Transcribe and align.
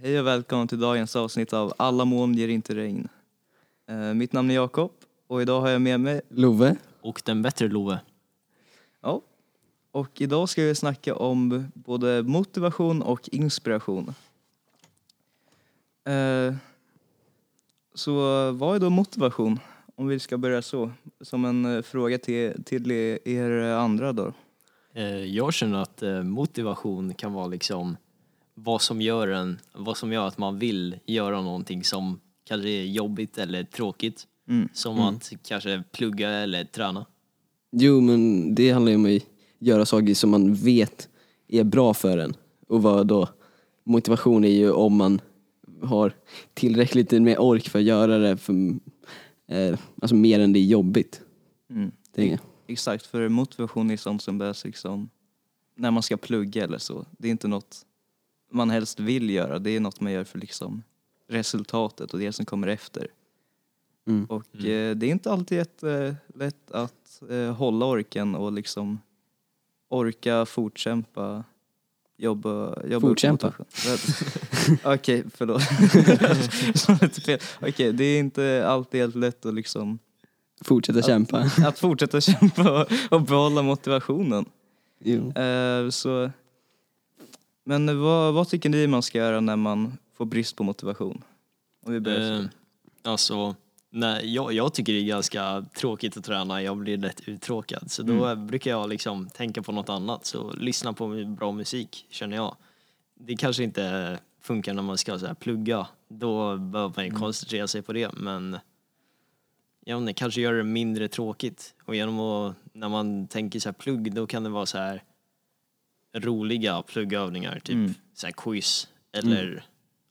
Hej 0.00 0.20
och 0.20 0.26
välkommen 0.26 0.68
till 0.68 0.80
dagens 0.80 1.16
avsnitt 1.16 1.52
av 1.52 1.72
Alla 1.76 2.04
moln 2.04 2.34
ger 2.34 2.48
inte 2.48 2.74
regn. 2.74 3.08
Eh, 3.88 4.14
mitt 4.14 4.32
namn 4.32 4.50
är 4.50 4.54
Jakob 4.54 4.90
och 5.26 5.42
idag 5.42 5.60
har 5.60 5.68
jag 5.68 5.82
med 5.82 6.00
mig, 6.00 6.20
Love. 6.28 6.76
Och 7.00 7.22
den 7.24 7.42
bättre 7.42 7.68
Love. 7.68 8.00
ja, 9.00 9.20
och 9.92 10.20
idag 10.20 10.48
ska 10.48 10.62
vi 10.62 10.74
snacka 10.74 11.14
om 11.14 11.70
både 11.74 12.22
motivation 12.22 13.02
och 13.02 13.28
inspiration. 13.32 14.14
Eh, 16.04 16.54
så 17.94 18.12
vad 18.52 18.76
är 18.76 18.80
då 18.80 18.90
motivation? 18.90 19.58
Om 19.94 20.06
vi 20.06 20.18
ska 20.18 20.38
börja 20.38 20.62
så, 20.62 20.90
som 21.20 21.44
en 21.44 21.76
eh, 21.76 21.82
fråga 21.82 22.18
till, 22.18 22.64
till 22.64 22.90
er 22.90 23.50
andra 23.62 24.12
då. 24.12 24.32
Eh, 24.92 25.24
Jag 25.24 25.54
känner 25.54 25.82
att 25.82 26.02
eh, 26.02 26.22
motivation 26.22 27.14
kan 27.14 27.32
vara 27.32 27.46
liksom 27.46 27.96
vad 28.64 28.82
som 28.82 29.00
gör 29.00 29.28
en, 29.28 29.60
vad 29.72 29.96
som 29.96 30.12
gör 30.12 30.26
att 30.26 30.38
man 30.38 30.58
vill 30.58 30.96
göra 31.06 31.42
någonting 31.42 31.84
som 31.84 32.20
kanske 32.44 32.68
är 32.68 32.84
jobbigt 32.84 33.38
eller 33.38 33.64
tråkigt. 33.64 34.26
Mm. 34.48 34.68
Som 34.72 35.00
att 35.00 35.32
kanske 35.48 35.82
plugga 35.92 36.30
eller 36.30 36.64
träna. 36.64 37.06
Jo 37.70 38.00
men 38.00 38.54
det 38.54 38.70
handlar 38.70 38.90
ju 38.90 38.96
om 38.96 39.16
att 39.16 39.22
göra 39.58 39.86
saker 39.86 40.14
som 40.14 40.30
man 40.30 40.54
vet 40.54 41.08
är 41.48 41.64
bra 41.64 41.94
för 41.94 42.18
en. 42.18 42.36
Och 42.68 42.82
vad 42.82 43.06
då? 43.06 43.28
Motivation 43.84 44.44
är 44.44 44.48
ju 44.48 44.70
om 44.70 44.96
man 44.96 45.20
har 45.82 46.12
tillräckligt 46.54 47.10
med 47.10 47.38
ork 47.38 47.68
för 47.68 47.78
att 47.78 47.84
göra 47.84 48.18
det, 48.18 48.36
för, 48.36 48.52
eh, 49.48 49.78
alltså 50.02 50.14
mer 50.14 50.40
än 50.40 50.52
det 50.52 50.58
är 50.58 50.64
jobbigt. 50.64 51.20
Mm. 51.70 51.90
Det 52.14 52.32
är, 52.32 52.38
Exakt, 52.66 53.06
för 53.06 53.28
motivation 53.28 53.90
är 53.90 53.96
sånt 53.96 54.22
som 54.22 54.38
behövs 54.38 54.64
liksom 54.64 55.10
när 55.76 55.90
man 55.90 56.02
ska 56.02 56.16
plugga 56.16 56.64
eller 56.64 56.78
så. 56.78 57.06
Det 57.18 57.28
är 57.28 57.30
inte 57.32 57.48
något 57.48 57.86
man 58.50 58.70
helst 58.70 59.00
vill 59.00 59.30
göra, 59.30 59.58
det 59.58 59.70
är 59.70 59.80
något 59.80 60.00
man 60.00 60.12
gör 60.12 60.24
för 60.24 60.38
liksom 60.38 60.82
resultatet 61.28 62.12
och 62.12 62.18
det 62.18 62.32
som 62.32 62.44
kommer 62.44 62.68
efter. 62.68 63.08
Mm. 64.06 64.24
Och 64.24 64.56
Eh, 64.56 64.96
det 64.96 65.06
är 65.06 65.10
inte 65.10 65.32
alltid 65.32 65.58
jättelätt 65.58 66.70
att 66.70 67.22
eh, 67.30 67.54
hålla 67.54 67.86
orken 67.86 68.34
och 68.34 68.52
liksom 68.52 69.00
orka 69.88 70.46
fortkämpa, 70.46 71.44
jobba, 72.16 72.86
jobba 72.86 73.08
Fortkämpa? 73.08 73.52
Okej, 74.84 75.24
förlåt. 75.34 75.62
Lite 77.02 77.20
fel. 77.20 77.38
Okej, 77.60 77.92
det 77.92 78.04
är 78.04 78.18
inte 78.18 78.64
alltid 78.68 79.00
helt 79.00 79.14
lätt 79.14 79.46
att 79.46 79.54
liksom 79.54 79.98
fortsätta 80.60 81.02
kämpa. 81.02 81.50
att 81.66 81.78
fortsätta 81.78 82.20
kämpa 82.20 82.82
och, 82.82 82.92
och 83.10 83.22
behålla 83.22 83.62
motivationen. 83.62 84.44
Jo. 84.98 85.32
Eh, 85.32 85.88
så, 85.90 86.30
men 87.68 88.00
vad, 88.00 88.34
vad 88.34 88.48
tycker 88.48 88.68
ni 88.68 88.86
man 88.86 89.02
ska 89.02 89.18
göra 89.18 89.40
när 89.40 89.56
man 89.56 89.98
får 90.16 90.26
brist 90.26 90.56
på 90.56 90.64
motivation? 90.64 91.24
Om 91.86 91.92
vi 91.92 92.00
börjar 92.00 92.32
Eh, 92.32 92.42
så. 93.02 93.10
alltså, 93.10 93.56
nej, 93.90 94.34
jag, 94.34 94.52
jag 94.52 94.74
tycker 94.74 94.92
det 94.92 94.98
är 94.98 95.04
ganska 95.04 95.64
tråkigt 95.76 96.16
att 96.16 96.24
träna, 96.24 96.62
jag 96.62 96.76
blir 96.76 96.96
lätt 96.96 97.28
uttråkad. 97.28 97.90
Så 97.90 98.02
då 98.02 98.36
brukar 98.36 98.70
jag 98.70 98.88
liksom 98.88 99.28
tänka 99.28 99.62
på 99.62 99.72
något 99.72 99.88
annat, 99.88 100.26
så 100.26 100.52
lyssna 100.52 100.92
på 100.92 101.24
bra 101.24 101.52
musik 101.52 102.06
känner 102.10 102.36
jag. 102.36 102.56
Det 103.14 103.36
kanske 103.36 103.62
inte 103.62 104.18
funkar 104.40 104.74
när 104.74 104.82
man 104.82 104.98
ska 104.98 105.18
så 105.18 105.26
här 105.26 105.34
plugga, 105.34 105.86
då 106.08 106.56
behöver 106.56 106.92
man 106.96 107.04
ju 107.04 107.10
koncentrera 107.10 107.66
sig 107.66 107.82
på 107.82 107.92
det 107.92 108.12
men 108.12 108.58
jag 109.84 109.96
vet 109.96 110.00
inte, 110.00 110.12
kanske 110.12 110.40
göra 110.40 110.56
det 110.56 110.64
mindre 110.64 111.08
tråkigt. 111.08 111.74
Och 111.84 111.94
genom 111.94 112.20
att, 112.20 112.56
när 112.72 112.88
man 112.88 113.26
tänker 113.26 113.60
så 113.60 113.68
här 113.68 113.74
plugg, 113.74 114.14
då 114.14 114.26
kan 114.26 114.42
det 114.42 114.50
vara 114.50 114.66
så 114.66 114.78
här 114.78 115.02
roliga 116.20 116.82
pluggövningar, 116.82 117.60
typ 117.64 117.74
Mm. 117.74 117.94
så 118.14 118.26
här 118.26 118.32
quiz 118.32 118.88
eller 119.12 119.64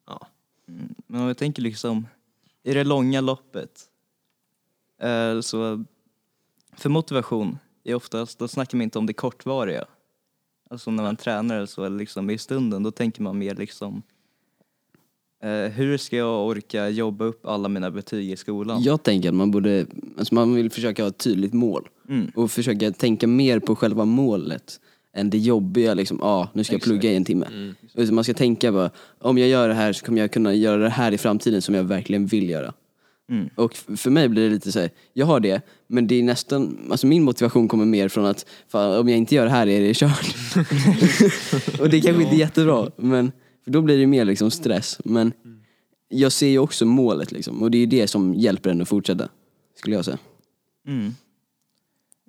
ja. 0.07 0.27
Men 1.07 1.21
om 1.21 1.27
jag 1.27 1.37
tänker 1.37 1.61
liksom 1.61 2.07
i 2.63 2.73
det 2.73 2.83
långa 2.83 3.21
loppet. 3.21 3.81
Eh, 5.01 5.39
så 5.41 5.83
för 6.75 6.89
motivation 6.89 7.57
är 7.83 7.95
oftast, 7.95 8.39
då 8.39 8.47
snackar 8.47 8.77
man 8.77 8.83
inte 8.83 8.99
om 8.99 9.05
det 9.05 9.13
kortvariga. 9.13 9.85
Alltså 10.69 10.91
när 10.91 11.03
man 11.03 11.15
tränar 11.15 11.55
eller 11.55 11.65
så, 11.65 11.83
eller 11.83 11.97
liksom 11.97 12.29
i 12.29 12.37
stunden, 12.37 12.83
då 12.83 12.91
tänker 12.91 13.21
man 13.21 13.37
mer 13.37 13.55
liksom 13.55 14.01
eh, 15.43 15.71
hur 15.71 15.97
ska 15.97 16.17
jag 16.17 16.47
orka 16.47 16.89
jobba 16.89 17.25
upp 17.25 17.45
alla 17.45 17.69
mina 17.69 17.91
betyg 17.91 18.31
i 18.31 18.35
skolan? 18.37 18.83
Jag 18.83 19.03
tänker 19.03 19.29
att 19.29 19.35
man 19.35 19.51
borde, 19.51 19.85
alltså 20.17 20.35
man 20.35 20.55
vill 20.55 20.69
försöka 20.71 21.03
ha 21.03 21.07
ett 21.09 21.17
tydligt 21.17 21.53
mål. 21.53 21.89
Mm. 22.09 22.31
Och 22.35 22.51
försöka 22.51 22.91
tänka 22.91 23.27
mer 23.27 23.59
på 23.59 23.75
själva 23.75 24.05
målet 24.05 24.79
än 25.17 25.29
det 25.29 25.37
jobbiga 25.37 25.93
liksom, 25.93 26.17
ja 26.21 26.27
ah, 26.27 26.49
nu 26.53 26.63
ska 26.63 26.73
jag 26.73 26.81
plugga 26.81 27.11
i 27.11 27.15
en 27.15 27.25
timme. 27.25 27.45
Mm. 27.45 27.75
Utan 27.93 28.15
Man 28.15 28.23
ska 28.23 28.33
tänka 28.33 28.71
bara, 28.71 28.89
om 29.19 29.37
jag 29.37 29.49
gör 29.49 29.67
det 29.67 29.73
här 29.73 29.93
så 29.93 30.05
kommer 30.05 30.21
jag 30.21 30.31
kunna 30.31 30.53
göra 30.53 30.77
det 30.77 30.89
här 30.89 31.11
i 31.11 31.17
framtiden 31.17 31.61
som 31.61 31.75
jag 31.75 31.83
verkligen 31.83 32.25
vill 32.25 32.49
göra. 32.49 32.73
Mm. 33.29 33.49
Och 33.55 33.73
för 33.75 34.09
mig 34.09 34.29
blir 34.29 34.43
det 34.43 34.49
lite 34.49 34.71
så 34.71 34.79
här, 34.79 34.89
jag 35.13 35.25
har 35.25 35.39
det, 35.39 35.61
men 35.87 36.07
det 36.07 36.15
är 36.15 36.23
nästan, 36.23 36.77
alltså 36.91 37.07
min 37.07 37.23
motivation 37.23 37.67
kommer 37.67 37.85
mer 37.85 38.09
från 38.09 38.25
att 38.25 38.45
fan, 38.67 38.99
om 38.99 39.09
jag 39.09 39.17
inte 39.17 39.35
gör 39.35 39.45
det 39.45 39.51
här 39.51 39.67
är 39.67 39.81
det 39.81 39.93
kört. 39.93 40.35
och 41.79 41.89
det 41.89 42.01
kanske 42.01 42.23
inte 42.23 42.35
är 42.35 42.39
jättebra, 42.39 42.91
men 42.95 43.31
för 43.63 43.71
då 43.71 43.81
blir 43.81 43.97
det 43.97 44.07
mer 44.07 44.25
liksom 44.25 44.51
stress. 44.51 44.99
Men 45.03 45.33
jag 46.09 46.31
ser 46.31 46.47
ju 46.47 46.59
också 46.59 46.85
målet 46.85 47.31
liksom, 47.31 47.63
och 47.63 47.71
det 47.71 47.77
är 47.77 47.87
det 47.87 48.07
som 48.07 48.35
hjälper 48.35 48.69
en 48.69 48.81
att 48.81 48.89
fortsätta, 48.89 49.29
skulle 49.75 49.95
jag 49.95 50.05
säga. 50.05 50.17
Mm. 50.87 51.15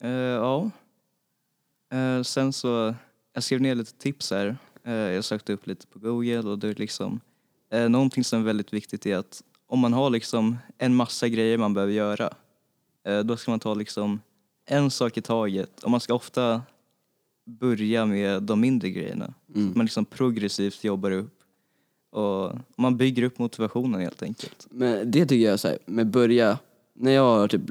Eh, 0.03 0.11
ja. 0.11 0.71
Eh, 1.93 2.23
sen 2.23 2.53
så, 2.53 2.95
jag 3.33 3.43
skrev 3.43 3.61
ner 3.61 3.75
lite 3.75 3.93
tips 3.93 4.31
här. 4.31 4.57
Eh, 4.85 4.93
jag 4.93 5.25
sökte 5.25 5.53
upp 5.53 5.67
lite 5.67 5.87
på 5.87 5.99
Google 5.99 6.39
och 6.39 6.59
det 6.59 6.69
är 6.69 6.75
liksom, 6.75 7.21
eh, 7.73 7.89
någonting 7.89 8.25
som 8.25 8.41
är 8.41 8.45
väldigt 8.45 8.73
viktigt 8.73 9.07
är 9.07 9.17
att 9.17 9.43
om 9.67 9.79
man 9.79 9.93
har 9.93 10.11
liksom 10.11 10.57
en 10.79 10.95
massa 10.95 11.29
grejer 11.29 11.59
man 11.59 11.75
behöver 11.75 11.93
göra, 11.93 12.31
eh, 13.07 13.21
då 13.21 13.37
ska 13.37 13.51
man 13.51 13.61
ta 13.61 13.75
liksom 13.75 14.21
en 14.67 14.91
sak 14.91 15.17
i 15.17 15.23
taget 15.23 15.83
och 15.83 15.91
man 15.91 16.01
ska 16.01 16.15
ofta 16.15 16.63
börja 17.47 18.07
med 18.07 18.43
de 18.43 18.61
mindre 18.61 18.91
grejerna. 18.91 19.35
Mm. 19.55 19.73
Man 19.77 19.87
liksom 19.87 20.05
progressivt 20.05 20.85
jobbar 20.85 21.11
upp 21.11 21.35
och 22.11 22.53
man 22.77 22.97
bygger 22.97 23.23
upp 23.23 23.39
motivationen 23.39 24.01
helt 24.01 24.23
enkelt. 24.23 24.67
Men 24.71 25.11
det 25.11 25.27
tycker 25.27 25.51
jag 25.51 25.61
så 25.61 25.69
här, 25.69 25.79
med 25.87 26.07
börja, 26.07 26.59
när 27.01 27.13
jag 27.13 27.23
har 27.23 27.49
typ 27.49 27.63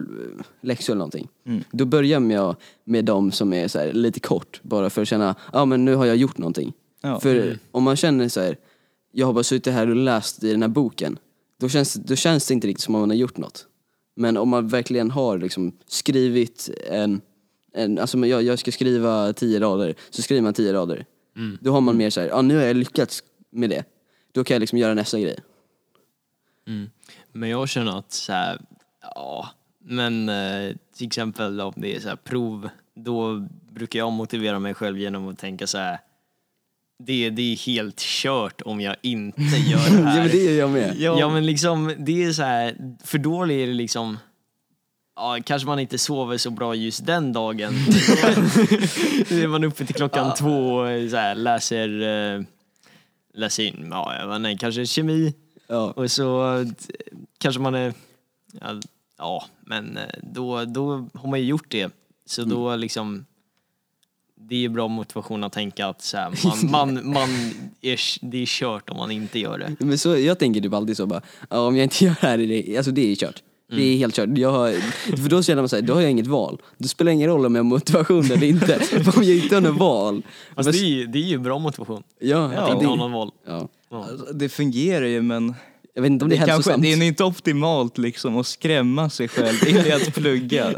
läxor 0.62 0.94
eller 0.94 1.00
någonting, 1.00 1.28
Mm. 1.46 1.64
då 1.72 1.86
börjar 1.86 2.22
jag 2.22 2.56
med 2.84 3.06
de 3.06 3.32
som 3.32 3.54
är 3.54 3.68
så 3.68 3.80
här, 3.80 3.94
lite 3.94 4.20
kort, 4.20 4.60
bara 4.64 4.90
för 4.90 5.02
att 5.02 5.08
känna, 5.08 5.36
ja 5.54 5.62
ah, 5.62 5.66
men 5.66 5.86
nu 5.86 5.96
har 5.96 6.06
jag 6.06 6.16
gjort 6.16 6.38
någonting. 6.38 6.74
Ja. 7.02 7.20
För 7.20 7.58
om 7.72 7.84
man 7.84 7.96
känner 7.96 8.30
så 8.30 8.42
här, 8.42 8.58
jag 9.12 9.26
har 9.26 9.34
bara 9.34 9.44
suttit 9.44 9.74
här 9.74 9.90
och 9.90 9.96
läst 9.96 10.44
i 10.44 10.52
den 10.52 10.62
här 10.62 10.70
boken, 10.70 11.20
då 11.60 11.70
känns, 11.70 11.94
då 11.94 12.16
känns 12.16 12.48
det 12.48 12.54
inte 12.54 12.68
riktigt 12.68 12.84
som 12.84 12.96
om 12.96 13.02
man 13.02 13.10
har 13.10 13.18
gjort 13.18 13.38
något. 13.38 13.68
Men 14.16 14.38
om 14.38 14.50
man 14.50 14.68
verkligen 14.68 15.12
har 15.12 15.38
liksom 15.38 15.72
skrivit 15.88 16.70
en, 16.90 17.22
en 17.74 18.00
alltså 18.00 18.18
jag, 18.18 18.44
jag 18.44 18.60
ska 18.60 18.72
skriva 18.72 19.34
tio 19.34 19.60
rader, 19.60 19.96
så 20.10 20.22
skriver 20.22 20.42
man 20.42 20.54
tio 20.54 20.74
rader. 20.74 21.06
Då 21.62 21.72
har 21.72 21.82
man 21.82 21.98
mer 21.98 22.10
så 22.10 22.22
här, 22.22 22.28
ja 22.28 22.42
nu 22.42 22.56
har 22.56 22.64
jag 22.64 22.76
lyckats 22.76 23.24
med 23.52 23.70
det. 23.70 23.84
Då 24.32 24.44
kan 24.44 24.56
jag 24.56 24.60
liksom 24.60 24.80
göra 24.80 24.94
nästa 24.94 25.20
grej. 25.20 25.40
Mm. 26.68 26.90
Men 27.32 27.50
jag 27.50 27.70
känner 27.70 28.00
att 28.00 28.12
så 28.12 28.34
här, 28.34 28.62
ja, 29.16 29.50
men 29.84 30.30
eh, 30.30 30.76
till 30.98 31.08
exempel 31.08 31.62
om 31.62 31.74
det 31.76 31.96
är 31.96 32.00
så 32.00 32.10
här 32.10 32.16
prov, 32.16 32.70
då 32.96 33.48
brukar 33.72 34.00
jag 34.00 34.12
motivera 34.12 34.60
mig 34.60 34.74
själv 34.74 34.98
genom 35.00 35.28
att 35.28 35.40
tänka 35.40 35.68
så 35.68 35.78
här, 35.78 36.00
det, 37.04 37.30
det 37.30 37.42
är 37.54 37.56
helt 37.56 38.00
kört 38.00 38.62
om 38.62 38.82
jag 38.82 38.96
inte 39.02 39.42
gör 39.68 39.90
det 39.90 39.98
Ja 40.02 40.08
här. 40.08 40.20
men 40.22 40.28
det 40.32 40.48
är 40.48 40.60
jag 40.60 40.70
med. 40.70 40.96
Ja 40.98 41.30
men 41.30 41.46
liksom, 41.46 41.94
det 41.98 42.24
är 42.24 42.32
så 42.32 42.44
här, 42.44 42.76
för 43.04 43.18
då 43.18 43.44
är 43.44 43.68
det 43.68 43.74
liksom 43.74 44.18
Ja, 45.20 45.38
kanske 45.46 45.68
man 45.68 45.80
inte 45.80 45.98
sover 45.98 46.38
så 46.38 46.50
bra 46.50 46.76
just 46.76 47.06
den 47.06 47.34
dagen. 47.34 47.74
Då 49.30 49.36
är 49.36 49.48
man 49.48 49.64
uppe 49.64 49.86
till 49.86 49.96
klockan 49.96 50.34
två 50.36 50.76
och 50.76 51.10
så 51.10 51.16
här, 51.18 51.36
läser, 51.36 52.02
eh, 52.36 52.42
läser 53.34 53.64
in, 53.64 53.88
ja, 53.92 54.16
jag 54.20 54.28
vet 54.28 54.36
inte, 54.36 54.56
kanske 54.60 54.86
kemi. 54.86 55.34
Ja. 55.68 55.92
Och 55.96 56.12
så 56.12 56.58
eh, 56.60 56.68
kanske 57.38 57.62
man 57.62 57.76
är, 57.76 57.94
ja, 58.62 58.82
ja 59.18 59.46
men 59.66 59.98
eh, 59.98 60.04
då, 60.24 60.66
då 60.66 61.08
har 61.14 61.30
man 61.30 61.40
ju 61.40 61.46
gjort 61.46 61.66
det. 61.72 61.92
Så 62.26 62.44
då 62.44 62.76
liksom, 62.76 63.26
det 64.50 64.66
är 64.66 64.70
bra 64.70 64.88
motivation 64.88 65.44
att 65.44 65.54
tänka 65.54 65.88
att 65.88 66.02
så 66.02 66.18
här, 66.18 66.34
man, 66.44 66.72
man, 66.72 67.14
man 67.14 67.30
är, 67.82 68.00
det 68.32 68.42
är 68.42 68.46
kört 68.46 68.90
om 68.90 68.98
man 68.98 69.12
inte 69.12 69.40
gör 69.40 69.58
det. 69.60 69.76
Men 69.86 69.98
så, 69.98 70.18
jag 70.18 70.40
tänker 70.40 70.62
typ 70.62 70.74
alltid 70.74 70.98
så 70.98 71.06
bara, 71.06 71.22
om 71.50 71.76
jag 71.78 71.84
inte 71.84 72.06
gör 72.06 72.16
det 72.22 72.28
här, 72.28 72.40
är 72.40 72.48
det, 72.48 72.78
alltså 72.78 72.92
det 72.92 73.12
är 73.12 73.16
kört. 73.16 73.44
Det 73.70 73.82
är 73.94 73.98
helt 73.98 74.16
kört. 74.16 74.30
Jag 74.38 74.52
har, 74.52 74.72
för 75.18 75.30
då 75.30 75.44
känner 75.44 75.62
man 75.62 75.70
såhär, 75.70 75.84
då 75.84 75.94
har 75.94 76.02
jag 76.02 76.12
inget 76.12 76.28
val. 76.28 76.62
Det 76.78 76.88
spelar 76.88 77.12
ingen 77.12 77.30
roll 77.30 77.46
om 77.46 77.56
jag 77.56 77.64
har 77.64 77.70
motivation 77.70 78.26
eller 78.26 78.44
inte. 78.48 78.80
För 78.80 78.98
om 79.18 79.24
jag 79.24 79.36
inte 79.38 79.56
har 79.56 79.62
något 79.62 79.80
val. 79.80 80.22
Fast 80.56 80.72
det 80.72 80.78
är, 80.78 80.86
ju, 80.86 81.08
det 81.08 81.20
är 81.20 81.24
ju 81.24 81.38
bra 81.38 81.60
motivation. 81.60 82.04
ja, 82.20 82.46
Att 82.46 82.54
Ja. 82.54 82.74
inte 82.74 82.86
ha 82.86 82.94
det, 82.94 83.00
någon 83.00 83.12
val. 83.12 83.32
ja. 83.48 83.68
Ja. 83.90 84.06
Alltså, 84.10 84.34
det 84.34 84.50
fungerar 84.50 85.06
ju 85.06 85.22
men 85.22 85.56
Jag 85.98 86.02
vet 86.02 86.12
inte 86.12 86.26
om 86.26 86.30
det, 86.30 86.36
Det, 86.36 86.42
är 86.42 86.48
kanske, 86.48 86.54
hälsosamt. 86.54 86.84
det 86.84 86.94
är 86.94 87.04
inte 87.04 87.24
optimalt 87.24 87.98
liksom 87.98 88.38
att 88.38 88.48
skrämma 88.48 89.10
sig 89.10 89.28
själv 89.28 89.68
in 89.68 89.78
i 89.78 89.92
att 89.92 90.14
plugga. 90.14 90.74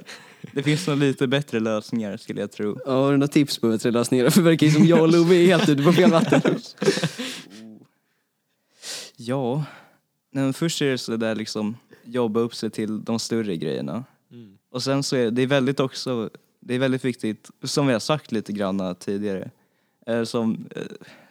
Det 0.54 0.64
finns 0.64 0.88
nog 0.88 0.98
lite 0.98 1.28
bättre 1.28 1.60
lösningar 1.60 2.18
skulle 2.18 2.42
jag 2.42 2.52
tro. 2.52 2.78
Ja, 2.86 2.92
har 2.92 3.12
du 3.12 3.18
några 3.18 3.28
tips 3.28 3.58
på 3.58 3.68
ner 3.68 4.24
det? 4.24 4.32
För 4.32 4.42
det 4.42 4.42
verkar 4.42 4.68
ju 4.68 4.74
som 4.74 4.86
jag 4.86 5.02
och 5.02 5.08
Love 5.12 5.36
är 5.36 5.48
helt 5.48 5.70
ute 5.70 5.84
på 5.84 5.94
fel 5.94 6.12
vatten. 6.12 6.42
Ja, 9.18 9.66
Nej, 10.32 10.44
men 10.44 10.54
först 10.54 10.82
är 10.82 10.92
det 10.92 10.98
så 10.98 11.18
där 11.18 11.36
liksom 11.36 11.78
jobba 12.04 12.40
upp 12.40 12.56
sig 12.56 12.70
till 12.70 13.04
de 13.04 13.20
större 13.20 13.56
grejerna. 13.56 14.04
Mm. 14.32 14.58
Och 14.72 14.84
sen 14.84 15.04
så 15.04 15.16
är 15.16 15.32
det 15.32 15.42
är 15.42 15.48
väldigt 15.48 15.80
också, 15.80 16.30
det 16.60 16.76
är 16.76 16.80
väldigt 16.80 17.06
viktigt, 17.06 17.50
som 17.64 17.88
vi 17.88 17.94
har 17.94 18.00
sagt 18.00 18.32
lite 18.32 18.54
grann 18.54 18.96
tidigare, 18.96 19.50
eh, 20.08 20.24
som 20.24 20.66
eh, 20.76 20.84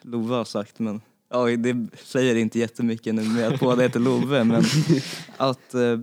Love 0.02 0.34
har 0.34 0.44
sagt, 0.44 0.79
men 0.79 1.00
ja, 1.30 1.56
det 1.56 1.86
säger 2.02 2.34
inte 2.34 2.58
jättemycket 2.58 3.14
nu 3.14 3.22
med 3.22 3.48
att 3.48 3.60
båda 3.60 3.82
heter 3.82 4.00
Love, 4.00 4.44
men 4.44 4.64
att 5.36 5.75
eh, 5.75 6.00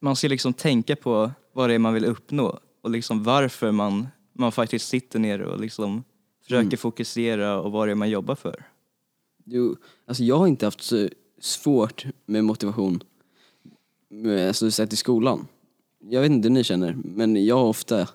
man 0.00 0.16
ska 0.16 0.28
liksom 0.28 0.52
tänka 0.52 0.96
på 0.96 1.30
vad 1.52 1.70
det 1.70 1.74
är 1.74 1.78
man 1.78 1.94
vill 1.94 2.04
uppnå 2.04 2.58
och 2.82 2.90
liksom 2.90 3.22
varför 3.22 3.72
man, 3.72 4.06
man 4.32 4.52
faktiskt 4.52 4.88
sitter 4.88 5.18
ner 5.18 5.42
och 5.42 5.60
liksom 5.60 6.04
försöker 6.42 6.62
Mm. 6.62 6.76
fokusera 6.76 7.60
och 7.60 7.72
vad 7.72 7.88
det 7.88 7.92
är 7.92 7.94
man 7.94 8.10
jobbar 8.10 8.34
för. 8.34 8.64
Jo, 9.44 9.76
alltså 10.06 10.22
jag 10.24 10.38
har 10.38 10.46
inte 10.46 10.66
haft 10.66 10.82
så 10.82 11.08
svårt 11.40 12.04
med 12.26 12.44
motivation 12.44 13.02
alltså, 14.48 14.70
sett 14.70 14.92
i 14.92 14.96
skolan. 14.96 15.46
Jag 16.08 16.20
vet 16.20 16.30
inte 16.30 16.48
hur 16.48 16.54
ni 16.54 16.64
känner, 16.64 16.96
men 17.04 17.44
jag 17.44 17.56
har 17.56 17.64
ofta, 17.64 18.08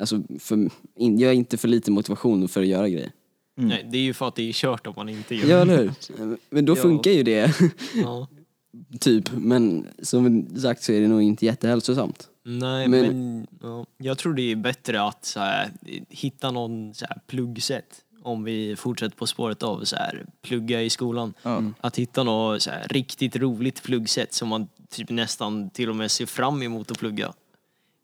alltså, 0.00 0.22
för, 0.38 0.70
jag 0.94 1.28
har 1.28 1.34
inte 1.34 1.56
för 1.56 1.68
lite 1.68 1.90
motivation 1.90 2.48
för 2.48 2.60
att 2.60 2.66
göra 2.66 2.88
grejer. 2.88 3.12
Mm. 3.58 3.68
Nej, 3.68 3.86
det 3.90 3.98
är 3.98 4.02
ju 4.02 4.14
för 4.14 4.28
att 4.28 4.34
det 4.34 4.48
är 4.48 4.52
kört 4.52 4.86
om 4.86 4.92
man 4.96 5.08
inte 5.08 5.34
gör 5.34 5.48
Ja, 5.48 5.56
eller 5.60 5.76
hur? 5.78 6.38
Men 6.50 6.64
då 6.64 6.72
Ja. 6.76 6.82
funkar 6.82 7.10
ju 7.10 7.22
det, 7.22 7.54
Ja. 7.94 8.28
typ. 9.00 9.32
Men 9.32 9.86
som 10.02 10.48
sagt 10.58 10.82
så 10.82 10.92
är 10.92 11.00
det 11.00 11.08
nog 11.08 11.22
inte 11.22 11.46
jättehälsosamt. 11.46 12.28
Nej, 12.44 12.88
Men- 12.88 13.06
men, 13.06 13.46
ja, 13.62 13.86
jag 13.98 14.18
tror 14.18 14.34
det 14.34 14.42
är 14.52 14.56
bättre 14.56 15.02
att 15.02 15.24
så 15.24 15.40
här, 15.40 15.70
hitta 16.08 16.50
någon 16.50 16.94
så 16.94 17.04
här, 17.08 17.18
pluggsätt. 17.26 18.00
Om 18.22 18.44
vi 18.44 18.76
fortsätter 18.76 19.16
på 19.16 19.26
spåret 19.26 19.62
av 19.62 19.84
så 19.84 19.96
här, 19.96 20.26
plugga 20.42 20.82
i 20.82 20.90
skolan. 20.90 21.34
Ja. 21.42 21.62
Att 21.80 21.96
hitta 21.98 22.22
något 22.22 22.62
så 22.62 22.70
här, 22.70 22.86
riktigt 22.90 23.36
roligt 23.36 23.82
pluggsätt 23.82 24.32
som 24.34 24.48
man 24.48 24.68
typ 24.90 25.10
nästan 25.10 25.70
till 25.70 25.88
och 25.90 25.96
med 25.96 26.10
ser 26.10 26.26
fram 26.26 26.62
emot 26.62 26.90
att 26.90 26.98
plugga. 26.98 27.32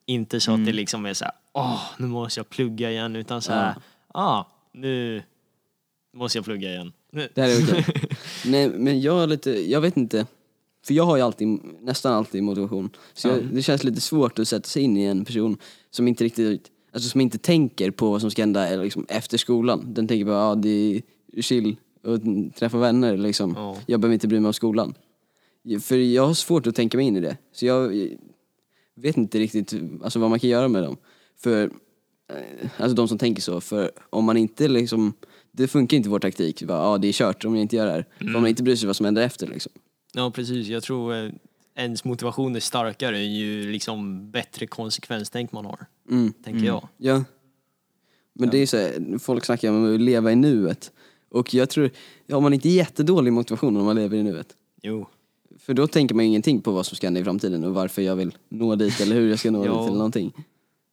Inte 0.07 0.41
så 0.41 0.53
att 0.55 0.67
det 0.67 0.73
liksom 0.73 1.07
är 1.07 1.15
så 1.15 1.25
här, 1.25 1.35
åh, 1.53 1.81
nu 1.99 2.07
måste 2.07 2.41
jag 2.41 2.49
plugga 2.49 2.91
igen, 2.91 3.17
utan 3.17 3.43
så 3.43 3.53
här, 3.53 3.75
ah, 4.09 4.45
nu 4.73 5.23
måste 6.13 6.39
jag 6.39 6.45
plugga 6.45 6.71
igen. 6.71 6.93
Det 7.11 7.37
här 7.37 7.49
är 7.49 7.65
okej. 7.65 7.85
Nej, 8.47 8.69
men 8.69 9.01
jag 9.01 9.13
har 9.13 9.27
lite, 9.27 9.71
jag 9.71 9.81
vet 9.81 9.97
inte. 9.97 10.27
För 10.87 10.95
jag 10.95 11.05
har 11.05 11.17
ju 11.17 11.23
alltid, 11.23 11.49
nästan 11.81 12.13
alltid 12.13 12.43
motivation. 12.43 12.91
Så 13.15 13.29
jag, 13.29 13.45
det 13.45 13.63
känns 13.63 13.85
lite 13.85 14.01
svårt 14.01 14.39
att 14.39 14.49
sätta 14.49 14.69
sig 14.69 14.83
in 14.83 14.97
i 14.97 15.05
en 15.05 15.25
person 15.25 15.57
som 15.91 16.09
inte 16.09 16.25
riktigt, 16.25 16.71
alltså 16.93 17.09
som 17.09 17.21
inte 17.21 17.39
tänker 17.39 17.91
på 17.91 18.11
vad 18.11 18.21
som 18.21 18.31
ska 18.31 18.43
hända 18.43 18.69
eller 18.69 18.85
liksom 18.85 19.07
efter 19.09 19.39
skolan. 19.39 19.95
Den 19.95 20.09
tänker 20.09 20.25
bara, 20.25 20.49
ja 20.49 20.55
det 20.55 21.03
är 21.33 21.43
chill 21.43 21.77
och 22.05 22.21
träffa 22.55 22.79
vänner 22.79 23.17
liksom. 23.17 23.55
Ja. 23.57 23.77
Jag 23.87 24.01
behöver 24.01 24.15
inte 24.15 24.29
bry 24.29 24.41
mig 24.41 24.47
om 24.47 24.53
skolan. 24.53 24.95
För 25.81 25.97
jag 25.97 26.27
har 26.27 26.35
svårt 26.35 26.67
att 26.67 26.75
tänka 26.75 26.97
mig 26.97 27.07
in 27.07 27.17
i 27.17 27.21
det. 27.21 27.37
Så 27.53 27.67
jag 27.67 28.09
vet 28.95 29.17
inte 29.17 29.39
riktigt 29.39 29.75
alltså, 30.03 30.19
vad 30.19 30.31
man 30.31 30.39
kan 30.39 30.51
göra 30.51 30.69
med 30.69 30.83
dem. 30.83 30.97
För, 31.37 31.71
eh, 32.29 32.71
alltså 32.77 32.95
de 32.95 33.09
som 33.09 33.19
tänker 33.19 33.43
så. 33.43 33.61
För 33.61 33.91
om 34.11 34.25
man 34.25 34.37
inte 34.37 34.69
liksom, 34.69 35.13
det 35.53 35.69
funkar 35.69 35.97
inte 35.97 36.09
vår 36.09 36.19
taktik. 36.19 36.63
Bara, 36.63 36.79
ja 36.79 36.99
det 36.99 37.09
är 37.09 37.13
kört 37.13 37.45
om 37.45 37.55
jag 37.55 37.63
inte 37.63 37.77
gör 37.77 37.87
det 37.87 37.93
här. 37.93 38.05
För 38.19 38.27
om 38.27 38.33
man 38.33 38.47
inte 38.47 38.63
bryr 38.63 38.77
sig 38.77 38.87
vad 38.87 38.97
som 38.97 39.05
händer 39.05 39.23
efter 39.23 39.47
liksom. 39.47 39.73
Ja, 40.13 40.31
precis. 40.31 40.69
Jag 40.69 40.83
tror 40.83 41.15
eh, 41.15 41.31
ens 41.75 42.05
motivation 42.05 42.57
är 42.57 42.61
starkare 42.61 43.19
ju 43.23 43.73
liksom 43.73 44.31
bättre 44.31 44.67
konsekvenstänk 44.67 45.53
man 45.53 45.65
har, 45.65 45.87
Mm. 46.11 46.33
tänker 46.45 46.65
jag. 46.67 46.89
Ja. 46.97 47.25
Men 48.33 48.51
det 48.51 48.59
är 48.59 48.67
så 48.67 48.77
här, 48.77 49.19
folk 49.19 49.45
snackar 49.45 49.71
om 49.71 49.95
att 49.95 50.01
leva 50.01 50.33
i 50.33 50.37
nuet. 50.37 50.93
Och 51.31 51.55
jag 51.55 51.71
tror, 51.71 51.91
har 52.31 52.41
man 52.41 52.53
inte 52.55 52.69
jättedålig 52.69 53.33
motivation 53.33 53.77
om 53.77 53.85
man 53.85 53.97
lever 53.97 54.17
i 54.17 54.23
nuet? 54.23 54.55
Jo. 54.83 55.07
För 55.59 55.75
då 55.75 55.87
tänker 55.87 56.15
man 56.15 56.25
ju 56.25 56.29
ingenting 56.29 56.61
på 56.61 56.73
vad 56.73 56.87
som 56.87 56.97
ska 56.97 57.07
hända 57.07 57.21
i 57.21 57.25
framtiden 57.25 57.65
och 57.65 57.75
varför 57.75 58.03
jag 58.03 58.17
vill 58.17 58.37
nå 58.49 58.75
dit 58.77 59.01
eller 59.01 59.17
hur 59.17 59.31
jag 59.31 59.39
ska 59.39 59.51
nå 59.51 59.59
Ja. 59.67 59.73
dit 59.73 59.81
eller 59.87 59.97
någonting. 59.97 60.33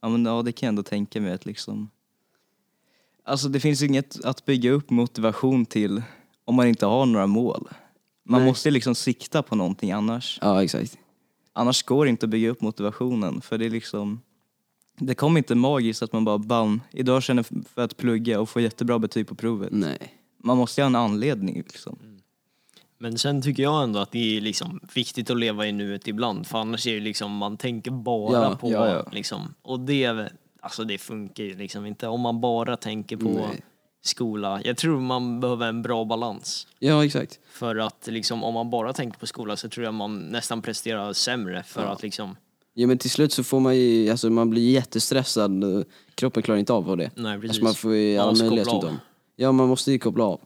Ja 0.02 0.10
men 0.10 0.26
ja, 0.26 0.42
det 0.42 0.52
kan 0.52 0.68
jag 0.68 0.72
ändå 0.72 0.84
tänka 0.84 1.22
mig 1.22 1.32
att 1.34 1.46
liksom... 1.46 1.90
Alltså 3.28 3.50
det 3.50 3.60
finns 3.60 3.82
inget 3.82 4.26
att 4.26 4.46
bygga 4.46 4.72
upp 4.72 4.90
motivation 4.90 5.66
till 5.66 6.02
om 6.46 6.56
man 6.56 6.68
inte 6.68 6.86
har 6.86 7.06
några 7.06 7.28
mål. 7.28 7.68
Man 8.26 8.42
Nej. 8.42 8.50
måste 8.50 8.72
liksom 8.72 8.96
sikta 8.96 9.44
på 9.44 9.56
någonting 9.56 9.92
annars. 9.92 10.40
Ja 10.42 10.64
exakt. 10.64 10.98
Annars 11.54 11.84
går 11.84 12.06
det 12.06 12.10
inte 12.10 12.26
att 12.26 12.30
bygga 12.30 12.50
upp 12.50 12.62
motivationen 12.62 13.42
för 13.42 13.58
det 13.58 13.66
är 13.66 13.70
liksom... 13.70 14.22
Det 15.00 15.16
kommer 15.16 15.38
inte 15.38 15.56
magiskt 15.56 16.04
att 16.04 16.14
man 16.14 16.26
bara 16.26 16.38
bam, 16.38 16.82
idag 16.92 17.24
känner 17.24 17.44
för 17.74 17.82
att 17.82 17.98
plugga 17.98 18.40
och 18.40 18.50
få 18.50 18.60
jättebra 18.62 19.00
betyg 19.00 19.28
på 19.28 19.36
provet. 19.36 19.70
Nej. 19.72 20.14
Man 20.44 20.58
måste 20.58 20.82
ha 20.82 20.86
en 20.88 20.96
anledning 20.96 21.56
liksom. 21.56 22.00
Men 22.98 23.18
sen 23.18 23.42
tycker 23.42 23.64
jag 23.64 23.84
ändå 23.84 24.00
att 24.00 24.12
det 24.12 24.38
är 24.38 24.42
liksom 24.42 24.80
viktigt 24.96 25.30
att 25.30 25.40
leva 25.40 25.68
i 25.68 25.72
nuet 25.72 26.08
ibland, 26.08 26.48
för 26.48 26.58
annars 26.58 26.88
är 26.88 26.94
det 26.94 27.00
liksom, 27.00 27.32
man 27.32 27.58
tänker 27.58 27.92
bara 27.92 28.44
Ja, 28.44 28.56
på 28.56 28.72
ja, 28.72 28.90
ja. 28.90 29.10
liksom, 29.12 29.54
och 29.62 29.80
det, 29.80 30.32
alltså 30.62 30.84
det 30.84 30.98
funkar 30.98 31.44
ju 31.44 31.56
liksom 31.58 31.86
inte 31.86 32.08
om 32.08 32.22
man 32.22 32.42
bara 32.42 32.78
tänker 32.78 33.18
på 33.18 33.30
Nej. 33.30 33.62
skola. 34.02 34.62
Jag 34.64 34.78
tror 34.78 35.00
man 35.00 35.40
behöver 35.40 35.68
en 35.68 35.82
bra 35.82 36.06
balans. 36.06 36.68
Ja 36.80 37.06
exakt. 37.06 37.40
För 37.50 37.76
att 37.76 38.08
liksom, 38.12 38.44
om 38.44 38.54
man 38.54 38.70
bara 38.70 38.94
tänker 38.94 39.20
på 39.20 39.28
skola 39.28 39.56
så 39.58 39.70
tror 39.70 39.86
jag 39.86 39.94
man 39.94 40.18
nästan 40.20 40.62
presterar 40.62 41.14
sämre 41.14 41.64
för 41.64 41.82
Ja. 41.82 41.88
att 41.88 42.02
liksom, 42.04 42.36
Ja 42.74 42.88
men 42.88 42.98
till 42.98 43.10
slut 43.12 43.34
så 43.34 43.44
får 43.44 43.60
man 43.60 43.78
ju, 43.78 44.10
alltså 44.10 44.30
man 44.30 44.50
blir 44.50 44.72
jättestressad, 44.72 45.64
kroppen 46.16 46.44
klarar 46.44 46.60
inte 46.60 46.74
av 46.74 46.98
det. 46.98 47.12
nej 47.16 47.40
precis. 47.40 47.50
Alltså 47.50 47.64
man 47.64 47.74
får 47.74 47.96
ju 47.96 48.18
alla 48.18 48.44
möjliga 48.44 48.66
symptom. 48.66 48.98
Ja 49.36 49.52
man 49.52 49.68
måste 49.68 49.92
ju 49.92 50.00
koppla 50.00 50.24
av. 50.24 50.42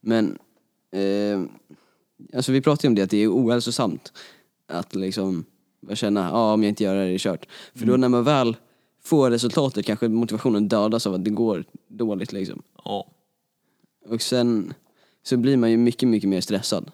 Men, 0.00 0.38
eh, 0.92 1.42
alltså 2.36 2.52
vi 2.52 2.60
pratade 2.60 2.86
ju 2.86 2.88
om 2.88 2.94
det 2.94 3.02
att 3.02 3.10
det 3.10 3.16
är 3.16 3.28
ohälsosamt 3.28 4.12
att 4.68 4.94
liksom 4.94 5.44
känna, 5.94 6.20
ja 6.28 6.52
om 6.52 6.62
jag 6.62 6.68
inte 6.68 6.84
gör 6.84 6.94
det 6.94 7.00
här 7.00 7.06
är 7.08 7.12
det 7.12 7.18
kört. 7.18 7.46
För 7.74 7.86
då 7.86 7.96
när 7.96 8.08
man 8.08 8.24
väl 8.24 8.56
får 9.04 9.30
resultatet 9.30 9.86
kanske 9.86 10.08
motivationen 10.08 10.68
dödas 10.68 11.06
av 11.06 11.14
att 11.14 11.24
det 11.24 11.30
går 11.30 11.64
dåligt 11.88 12.32
liksom. 12.32 12.62
Ja. 12.84 13.06
Och 14.06 14.22
sen 14.22 14.74
så 15.22 15.36
blir 15.36 15.56
man 15.56 15.70
ju 15.70 15.76
mycket, 15.76 16.08
mycket 16.08 16.28
mer 16.28 16.40
stressad 16.40 16.90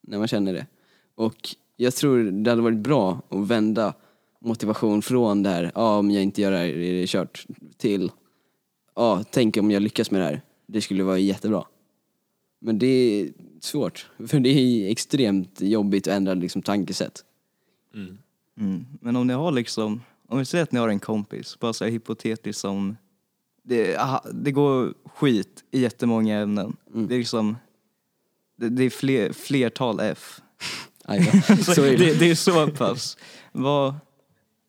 när 0.00 0.18
man 0.18 0.28
känner 0.28 0.52
det. 0.52 0.66
Och 1.14 1.56
jag 1.76 1.94
tror 1.94 2.24
det 2.24 2.50
hade 2.50 2.62
varit 2.62 2.78
bra 2.78 3.22
att 3.28 3.48
vända 3.48 3.94
motivation 4.40 5.02
från 5.02 5.42
det 5.42 5.50
här, 5.50 5.72
ja 5.74 5.98
om 5.98 6.10
jag 6.10 6.22
inte 6.22 6.40
gör 6.42 6.50
det 6.50 6.56
här 6.56 6.66
är 6.66 7.00
det 7.00 7.06
kört, 7.06 7.46
till, 7.76 8.10
ja 8.94 9.24
tänk 9.30 9.56
om 9.56 9.70
jag 9.70 9.82
lyckas 9.82 10.10
med 10.10 10.20
det 10.20 10.24
här. 10.24 10.42
Det 10.66 10.80
skulle 10.80 11.02
vara 11.02 11.18
jättebra. 11.18 11.64
Men 12.60 12.78
det 12.78 12.86
är 12.86 13.32
svårt, 13.60 14.10
för 14.26 14.40
det 14.40 14.48
är 14.48 14.90
extremt 14.90 15.60
jobbigt 15.60 16.08
att 16.08 16.14
ändra 16.14 16.34
liksom 16.34 16.62
tankesätt. 16.62 17.24
Mm. 17.94 18.18
Mm. 18.60 18.86
Men 19.00 19.16
om 19.16 19.26
ni 19.26 19.32
har 19.32 19.52
liksom, 19.52 20.00
om 20.28 20.38
vi 20.38 20.44
säger 20.44 20.64
att 20.64 20.72
ni 20.72 20.78
har 20.78 20.88
en 20.88 21.00
kompis, 21.00 21.58
bara 21.58 21.72
så 21.72 21.84
här 21.84 21.90
hypotetiskt 21.90 22.60
som, 22.60 22.96
det, 23.62 23.96
aha, 23.96 24.24
det 24.32 24.52
går 24.52 24.94
skit 25.04 25.64
i 25.70 25.80
jättemånga 25.80 26.38
ämnen. 26.38 26.76
Mm. 26.94 27.08
Det 27.08 27.14
är 27.14 27.18
liksom, 27.18 27.56
det, 28.56 28.68
det 28.68 28.84
är 28.84 28.90
fler, 28.90 29.32
flertal 29.32 30.00
F. 30.00 30.40
Så 31.64 31.82
är 31.82 31.90
det. 31.90 31.96
det, 31.96 32.18
det 32.18 32.30
är 32.30 32.34
så 32.34 32.66
pass. 32.66 33.16
Vad, 33.52 33.94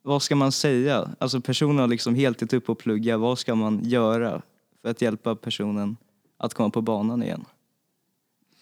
vad 0.02 0.22
ska 0.22 0.36
man 0.36 0.52
säga? 0.52 1.10
Alltså 1.20 1.42
personen 1.42 1.78
har 1.78 1.88
liksom 1.88 2.16
helt 2.16 2.42
gett 2.42 2.54
upp 2.54 2.70
att 2.70 2.78
plugga, 2.78 3.18
vad 3.18 3.40
ska 3.40 3.56
man 3.56 3.82
göra 3.84 4.42
för 4.82 4.90
att 4.90 5.02
hjälpa 5.02 5.36
personen 5.36 5.98
att 6.38 6.54
komma 6.54 6.70
på 6.70 6.82
banan 6.82 7.24
igen? 7.24 7.46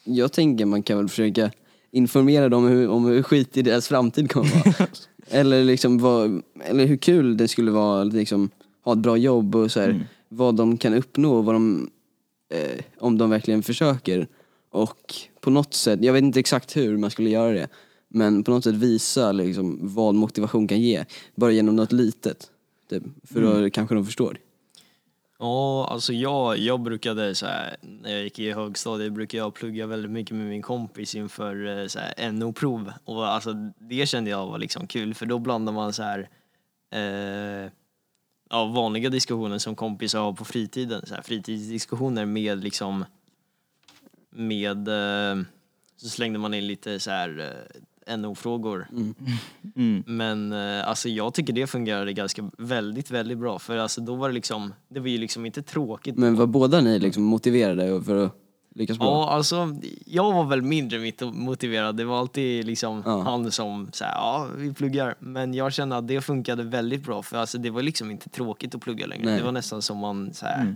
Jag 0.03 0.33
tänker 0.33 0.65
man 0.65 0.83
kan 0.83 0.97
väl 0.97 1.09
försöka 1.09 1.51
informera 1.91 2.49
dem 2.49 2.67
hur, 2.67 2.89
om 2.89 3.05
hur 3.05 3.23
skitig 3.23 3.65
deras 3.65 3.87
framtid 3.87 4.31
kommer 4.31 4.49
vara. 4.49 4.87
eller 5.29 5.63
liksom 5.63 5.97
vad, 5.97 6.41
eller 6.65 6.85
hur 6.85 6.97
kul 6.97 7.37
det 7.37 7.47
skulle 7.47 7.71
vara 7.71 8.01
att 8.01 8.13
liksom 8.13 8.49
ha 8.83 8.93
ett 8.93 8.99
bra 8.99 9.17
jobb 9.17 9.55
och 9.55 9.71
så 9.71 9.79
här, 9.79 9.89
Mm. 9.89 10.03
vad 10.29 10.55
de 10.55 10.77
kan 10.77 10.93
uppnå 10.93 11.37
och 11.37 11.45
vad 11.45 11.55
de, 11.55 11.89
eh, 12.53 12.83
om 12.99 13.17
de 13.17 13.29
verkligen 13.29 13.63
försöker. 13.63 14.27
Och 14.69 15.13
på 15.41 15.49
något 15.49 15.73
sätt, 15.73 15.99
jag 16.03 16.13
vet 16.13 16.23
inte 16.23 16.39
exakt 16.39 16.77
hur 16.77 16.97
man 16.97 17.11
skulle 17.11 17.29
göra 17.29 17.51
det, 17.53 17.67
men 18.07 18.43
på 18.43 18.51
något 18.51 18.63
sätt 18.63 18.75
visa 18.75 19.31
liksom 19.31 19.79
vad 19.81 20.15
motivation 20.15 20.67
kan 20.67 20.81
ge. 20.81 21.05
Bara 21.35 21.51
genom 21.51 21.75
något 21.75 21.91
litet. 21.91 22.51
Typ. 22.89 23.03
För 23.23 23.41
då 23.41 23.69
kanske 23.69 23.95
de 23.95 24.05
förstår. 24.05 24.37
Ja, 25.39 25.87
alltså 25.87 26.13
jag, 26.13 26.57
jag 26.57 26.81
brukade 26.81 27.35
så 27.35 27.45
här, 27.45 27.77
när 27.81 28.11
jag 28.11 28.23
gick 28.23 28.39
i 28.39 28.51
högstadiet 28.51 29.13
brukade 29.13 29.43
jag 29.43 29.53
plugga 29.53 29.87
väldigt 29.87 30.11
mycket 30.11 30.35
med 30.35 30.47
min 30.47 30.61
kompis 30.61 31.15
inför 31.15 31.79
eh, 31.79 31.87
så 31.87 31.99
här, 31.99 32.31
NO-prov. 32.31 32.93
Och 33.03 33.27
alltså 33.27 33.53
det 33.79 34.09
kände 34.09 34.29
jag 34.29 34.47
var 34.47 34.57
liksom 34.57 34.87
kul 34.87 35.13
för 35.13 35.25
då 35.25 35.39
blandar 35.39 35.73
man 35.73 35.93
så 35.93 36.03
här 36.03 36.29
eh, 36.91 37.71
ja, 38.49 38.65
vanliga 38.65 39.09
diskussioner 39.09 39.57
som 39.57 39.75
kompisar 39.75 40.19
har 40.19 40.33
på 40.33 40.45
fritiden. 40.45 41.05
Så 41.05 41.15
här, 41.15 41.21
fritidsdiskussioner 41.21 42.25
med 42.25 42.63
liksom 42.63 43.05
med 44.29 44.87
eh, 44.87 45.43
så 45.97 46.09
slängde 46.09 46.39
man 46.39 46.53
in 46.53 46.67
lite 46.67 46.99
så 46.99 47.11
här 47.11 47.39
eh, 47.39 47.81
NO-frågor. 48.17 48.87
Mm. 49.75 50.03
Men 50.05 50.51
eh, 50.51 50.89
alltså 50.89 51.09
jag 51.09 51.33
tycker 51.33 51.53
det 51.53 51.67
fungerade 51.67 52.13
ganska 52.13 52.51
väldigt, 52.57 53.11
väldigt 53.11 53.37
bra 53.37 53.59
för 53.59 53.77
alltså 53.77 54.01
då 54.01 54.15
var 54.15 54.29
det 54.29 54.33
liksom, 54.35 54.73
det 54.89 54.99
var 54.99 55.07
ju 55.07 55.17
liksom 55.17 55.45
inte 55.45 55.61
tråkigt. 55.61 56.17
Men 56.17 56.35
var 56.35 56.45
båda 56.45 56.81
ni 56.81 56.99
liksom 56.99 57.23
motiverade 57.23 58.03
för 58.03 58.25
att 58.25 58.33
lyckas 58.75 58.97
bra? 58.97 59.07
Ja, 59.07 59.29
alltså 59.29 59.75
jag 60.05 60.33
var 60.33 60.43
väl 60.43 60.61
mindre 60.61 61.11
motiverad. 61.21 61.95
Det 61.95 62.05
var 62.05 62.19
alltid 62.19 62.65
liksom 62.65 63.03
Ja. 63.05 63.21
han 63.21 63.51
som 63.51 63.89
sa 63.91 64.05
ja, 64.05 64.47
vi 64.57 64.73
pluggar. 64.73 65.15
Men 65.19 65.53
jag 65.53 65.73
kände 65.73 65.97
att 65.97 66.07
det 66.07 66.21
funkade 66.21 66.63
väldigt 66.63 67.03
bra 67.03 67.23
för 67.23 67.37
alltså, 67.37 67.57
det 67.57 67.69
var 67.69 67.81
liksom 67.81 68.11
inte 68.11 68.29
tråkigt 68.29 68.75
att 68.75 68.81
plugga 68.81 69.07
längre. 69.07 69.25
Nej. 69.25 69.37
Det 69.37 69.43
var 69.43 69.51
nästan 69.51 69.81
som 69.81 69.97
man 69.97 70.33
så 70.33 70.45
här, 70.45 70.75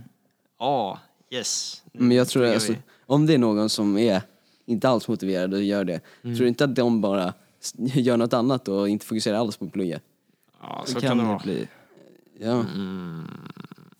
ja, 0.58 0.98
yes. 1.30 1.82
nu 1.92 2.04
Men 2.04 2.16
jag 2.16 2.28
tror 2.28 2.46
alltså, 2.46 2.74
om 3.06 3.26
det 3.26 3.34
är 3.34 3.38
någon 3.38 3.68
som 3.68 3.98
är 3.98 4.22
inte 4.66 4.88
alls 4.88 5.08
motiverad 5.08 5.54
och 5.54 5.62
gör 5.62 5.84
det, 5.84 6.00
Mm. 6.24 6.36
tror 6.36 6.44
du 6.44 6.48
inte 6.48 6.64
att 6.64 6.74
de 6.74 7.00
bara 7.00 7.34
gör 7.76 8.16
något 8.16 8.32
annat 8.32 8.68
och 8.68 8.88
inte 8.88 9.06
fokuserar 9.06 9.36
alls 9.38 9.56
på 9.56 9.64
att 9.64 9.72
plugga? 9.72 10.00
Ja, 10.60 10.84
Så 10.86 10.92
kan 11.00 11.08
kan 11.08 11.18
det 11.18 11.24
vara. 11.24 11.38
bli. 11.44 11.68
Ja. 12.40 12.64
Mm. 12.74 13.22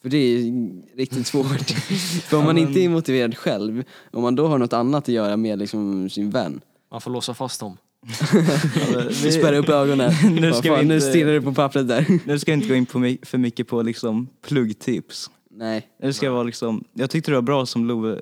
För 0.03 0.09
det 0.09 0.17
är 0.17 0.53
riktigt 0.97 1.27
svårt. 1.27 1.71
För 2.29 2.37
om 2.37 2.45
man 2.45 2.59
inte 2.59 2.81
är 2.81 2.89
motiverad 2.89 3.37
själv, 3.37 3.85
om 4.11 4.23
man 4.23 4.35
då 4.35 4.47
har 4.47 4.59
något 4.59 4.73
annat 4.73 5.03
att 5.05 5.09
göra 5.15 5.37
med 5.37 5.59
liksom 5.59 6.11
sin 6.11 6.31
vän, 6.31 6.61
Man 6.91 7.01
får 7.01 7.11
låsa 7.11 7.35
fast 7.35 7.61
dem. 7.61 7.77
vi 9.23 9.33
spärrar 9.33 9.57
upp 9.59 9.69
ögonen. 9.69 10.13
Nu 10.41 10.53
ska 10.53 10.63
fan, 10.69 10.79
vi 10.81 10.85
nu 10.87 10.95
inte- 10.95 11.07
stirrar 11.11 11.33
du 11.33 11.43
på 11.43 11.55
pappret 11.55 11.89
där. 11.89 12.07
Nu 12.27 12.39
ska 12.39 12.51
jag 12.51 12.59
inte 12.59 12.69
gå 12.69 12.75
in 12.75 12.87
på 12.87 12.99
my- 12.99 13.19
för 13.23 13.39
mycket 13.39 13.69
på 13.69 13.83
liksom 13.83 14.29
pluggtips. 14.47 15.31
Nej. 15.55 15.89
Det 16.03 16.13
ska 16.13 16.31
vara 16.31 16.43
liksom, 16.43 16.85
jag 16.93 17.11
tyckte 17.11 17.31
det 17.31 17.35
var 17.35 17.43
bra 17.43 17.67
som 17.67 17.87
Love, 17.87 18.21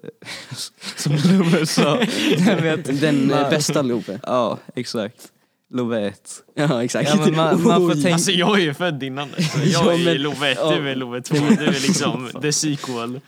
som 0.96 1.12
Love 1.12 1.66
sa. 1.66 2.02
Jag 2.46 2.56
vet, 2.62 3.00
Den 3.00 3.30
eh, 3.30 3.40
man- 3.40 3.50
bästa 3.50 3.82
Love. 3.82 4.20
Ja, 4.22 4.58
exakt. 4.75 5.32
Love 5.72 6.06
1. 6.06 6.42
Ja 6.54 6.84
exakt. 6.84 7.08
Ja, 7.10 7.16
men 7.25 7.37
man- 7.37 7.62
man 7.62 7.80
får 7.80 7.94
tänka- 7.94 8.12
Alltså 8.12 8.30
jag 8.30 8.58
är 8.58 8.62
ju 8.62 8.75
född 8.75 9.02
innan 9.02 9.28
det. 9.37 9.42
Så 9.42 9.58
jag 9.64 9.68
Ja, 9.87 9.92
är 9.92 10.04
men- 10.04 10.22
Love 10.22 10.50
1, 10.52 10.58
ja. 10.60 10.70
du 10.76 10.90
är 10.90 10.94
Love 10.96 11.22
2, 11.22 11.37
du 11.37 11.64
är 11.64 11.72
liksom 11.72 12.28
the 12.42 12.52
sequel. 12.52 13.20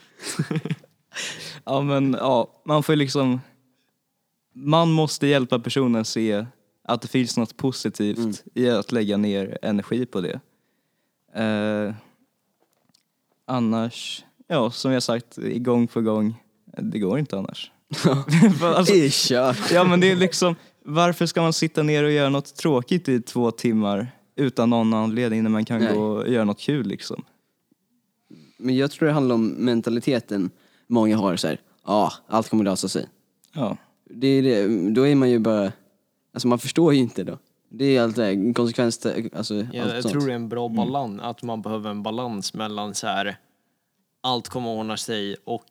Ja 1.64 1.80
men 1.80 2.16
ja, 2.21 2.62
man 2.66 2.82
får 2.82 2.97
liksom, 2.97 3.40
man 4.54 4.90
måste 4.92 5.26
hjälpa 5.26 5.59
personen 5.59 6.04
se 6.04 6.47
att 6.85 7.02
det 7.02 7.09
finns 7.09 7.37
något 7.37 7.56
positivt 7.56 8.18
Mm. 8.18 8.32
i 8.54 8.71
att 8.71 8.92
lägga 8.92 9.16
ner 9.16 9.59
energi 9.62 10.06
på 10.06 10.21
det. 10.21 10.40
Eh, 11.35 11.94
annars, 13.56 14.25
ja 14.49 14.71
som 14.71 14.92
jag 14.92 15.02
sagt 15.02 15.38
gång 15.56 15.88
för 15.88 16.00
gång, 16.00 16.35
det 16.78 16.99
går 16.99 17.18
inte 17.18 17.38
annars. 17.38 17.71
Alltså, 18.62 18.94
Det 18.94 19.04
är 19.06 19.11
kört. 19.11 19.71
ja 19.73 19.85
men 19.85 20.00
det 20.00 20.11
är 20.11 20.16
liksom, 20.16 20.54
varför 20.85 21.26
ska 21.26 21.42
man 21.42 21.52
sitta 21.52 21.82
ner 21.82 22.04
och 22.04 22.11
göra 22.11 22.28
något 22.28 22.56
tråkigt 22.56 23.09
i 23.09 23.21
två 23.21 23.50
timmar 23.50 24.11
utan 24.37 24.71
någon 24.71 24.94
anledning 24.94 25.42
när 25.42 25.50
man 25.50 25.64
kan 25.64 25.80
Nej. 25.80 25.94
gå 25.94 26.02
och 26.04 26.28
göra 26.28 26.44
något 26.44 26.61
kul 26.61 26.87
liksom? 26.87 27.25
Men 28.59 28.76
jag 28.76 28.90
tror 28.90 29.06
det 29.06 29.12
handlar 29.14 29.35
om 29.35 29.47
mentaliteten 29.49 30.50
många 30.87 31.16
har 31.16 31.37
så 31.37 31.49
här. 31.49 31.61
ja 31.87 32.12
allt 32.28 32.49
kommer 32.49 32.64
lösa 32.64 32.88
sig. 32.88 33.06
Ja. 33.52 33.76
Det 34.11 34.26
är 34.26 34.42
det, 34.42 34.90
då 34.90 35.06
är 35.06 35.14
man 35.14 35.30
ju 35.30 35.38
bara, 35.38 35.73
alltså 36.35 36.49
man 36.49 36.59
förstår 36.59 36.94
ju 36.94 37.00
inte 37.00 37.25
då. 37.25 37.38
Det 37.75 37.97
är 37.97 38.02
allt 38.02 38.17
det 38.17 38.25
här, 38.25 38.55
konsekvens, 38.55 39.07
alltså 39.33 39.55
Ja, 39.55 39.83
allt 39.83 39.93
jag 39.95 40.02
sånt. 40.02 40.12
tror 40.12 40.26
det 40.26 40.33
är 40.33 40.37
en 40.37 40.49
bra 40.49 40.69
balans, 40.69 41.21
att 41.23 41.43
man 41.43 41.62
behöver 41.62 41.91
en 41.91 42.02
balans 42.02 42.55
mellan 42.55 42.95
så 42.95 43.07
här 43.07 43.37
allt 44.21 44.49
kommer 44.49 44.73
att 44.73 44.79
ordna 44.79 44.97
sig 44.97 45.37
och 45.45 45.67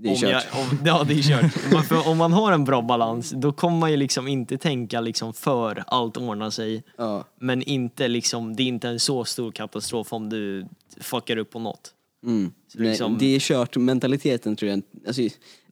Det 0.00 0.08
är 0.08 0.12
om 0.12 0.16
kört. 0.16 0.30
Jag, 0.30 0.42
om, 0.60 0.78
ja, 0.84 1.04
det 1.04 1.14
är 1.14 1.22
kört. 1.22 1.84
För 1.88 2.08
om 2.08 2.18
man 2.18 2.32
har 2.32 2.52
en 2.52 2.64
bra 2.64 2.82
balans, 2.82 3.30
då 3.30 3.52
kommer 3.52 3.78
man 3.78 3.90
ju 3.90 3.96
liksom 3.96 4.28
inte 4.28 4.58
tänka 4.58 5.00
liksom 5.00 5.34
för 5.34 5.84
allt 5.86 6.16
ordnar 6.16 6.50
sig. 6.50 6.82
Ja. 6.96 7.24
Men 7.38 7.62
inte 7.62 8.08
liksom, 8.08 8.56
det 8.56 8.62
är 8.62 8.66
inte 8.66 8.88
en 8.88 9.00
så 9.00 9.24
stor 9.24 9.50
katastrof 9.52 10.12
om 10.12 10.28
du 10.28 10.66
fuckar 11.00 11.36
upp 11.36 11.50
på 11.50 11.58
något. 11.58 11.94
Mm. 12.26 12.52
Så 12.72 12.78
Nej, 12.78 12.88
liksom- 12.88 13.18
det 13.18 13.26
är 13.36 13.40
kört, 13.40 13.76
mentaliteten 13.76 14.56
tror 14.56 14.70
jag, 14.70 14.82
alltså, 15.06 15.22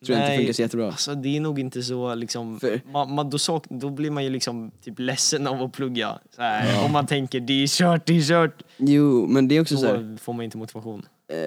tror 0.06 0.18
jag 0.18 0.26
inte 0.26 0.36
funkar 0.36 0.52
så 0.52 0.62
jättebra. 0.62 0.86
Alltså 0.86 1.14
det 1.14 1.36
är 1.36 1.40
nog 1.40 1.58
inte 1.58 1.82
så 1.82 2.14
liksom, 2.14 2.60
man, 2.92 3.14
man, 3.14 3.30
då, 3.30 3.38
sak, 3.38 3.64
då 3.70 3.90
blir 3.90 4.10
man 4.10 4.24
ju 4.24 4.30
liksom 4.30 4.70
typ 4.84 4.98
ledsen 4.98 5.46
av 5.46 5.62
att 5.62 5.72
plugga. 5.72 6.18
Så 6.36 6.42
här, 6.42 6.84
Om 6.84 6.92
man 6.92 7.06
tänker 7.06 7.40
det 7.40 7.62
är 7.62 7.66
kört, 7.66 8.06
det 8.06 8.16
är 8.18 8.22
kört. 8.22 8.62
Jo, 8.76 9.26
men 9.26 9.48
det 9.48 9.56
är 9.56 9.60
också 9.60 9.76
så 9.76 9.86
här, 9.86 9.98
Då 9.98 10.16
får 10.16 10.32
man 10.32 10.44
inte 10.44 10.58
motivation. 10.58 11.02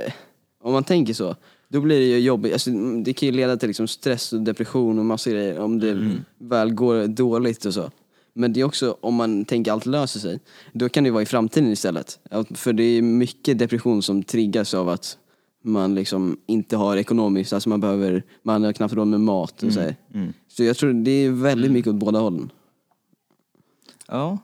eh, 0.05 0.13
om 0.63 0.73
man 0.73 0.83
tänker 0.83 1.13
så, 1.13 1.35
då 1.67 1.81
blir 1.81 1.99
det 1.99 2.05
ju 2.05 2.19
jobbigt. 2.19 2.53
Alltså, 2.53 2.69
mm, 2.69 3.03
det 3.03 3.13
kan 3.13 3.25
ju 3.27 3.31
leda 3.35 3.57
till 3.57 3.67
liksom 3.69 3.87
stress 3.87 4.33
och 4.33 4.41
depression 4.41 4.99
och 4.99 5.05
massa 5.05 5.29
grejer 5.29 5.59
om 5.59 5.79
det 5.79 5.91
Mm. 5.91 6.23
väl 6.37 6.73
går 6.73 7.07
dåligt 7.07 7.65
och 7.65 7.73
så. 7.73 7.91
Men 8.33 8.53
det 8.53 8.59
är 8.59 8.63
också, 8.63 8.97
om 9.01 9.15
man 9.15 9.45
tänker 9.45 9.71
allt 9.71 9.85
löser 9.85 10.19
sig, 10.19 10.39
då 10.73 10.89
kan 10.89 11.03
det 11.03 11.11
vara 11.11 11.23
i 11.23 11.25
framtiden 11.25 11.71
istället. 11.71 12.19
För 12.55 12.73
det 12.73 12.83
är 12.83 13.01
mycket 13.01 13.59
depression 13.59 14.01
som 14.03 14.23
triggas 14.23 14.73
av 14.73 14.89
att 14.89 15.17
man 15.63 15.95
liksom 15.95 16.39
inte 16.45 16.77
har 16.77 16.97
ekonomiskt, 16.97 17.53
alltså 17.53 17.69
man 17.69 17.81
behöver, 17.81 18.23
man 18.43 18.63
har 18.63 18.73
knappt 18.73 18.93
råd 18.93 19.07
med 19.07 19.19
mat 19.21 19.63
och 19.63 19.73
så 19.73 19.79
här. 19.79 19.95
Mm. 20.13 20.33
Så 20.47 20.63
jag 20.63 20.77
tror 20.77 20.93
det 20.93 21.11
är 21.11 21.29
väldigt 21.31 21.65
Mm. 21.65 21.73
mycket 21.73 21.89
åt 21.93 21.99
båda 21.99 22.19
hållen. 22.19 22.51
Ja. 24.07 24.37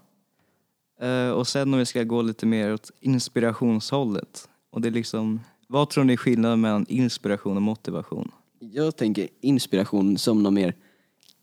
Eh, 1.02 1.30
och 1.30 1.48
sen 1.48 1.74
om 1.74 1.80
vi 1.80 1.86
ska 1.86 2.04
gå 2.04 2.22
lite 2.22 2.46
mer 2.46 2.74
åt 2.74 2.92
inspirationshållet. 3.00 4.50
Och 4.72 4.82
det 4.82 4.88
är 4.88 4.92
liksom, 4.92 5.40
vad 5.68 5.90
tror 5.90 6.04
ni 6.04 6.14
är 6.14 6.18
skillnaden 6.18 6.62
mellan 6.62 6.86
inspiration 6.90 7.56
och 7.56 7.62
motivation? 7.62 8.32
Jag 8.60 8.96
tänker 8.96 9.28
inspiration 9.42 10.18
som 10.18 10.44
något 10.44 10.54
mer 10.54 10.76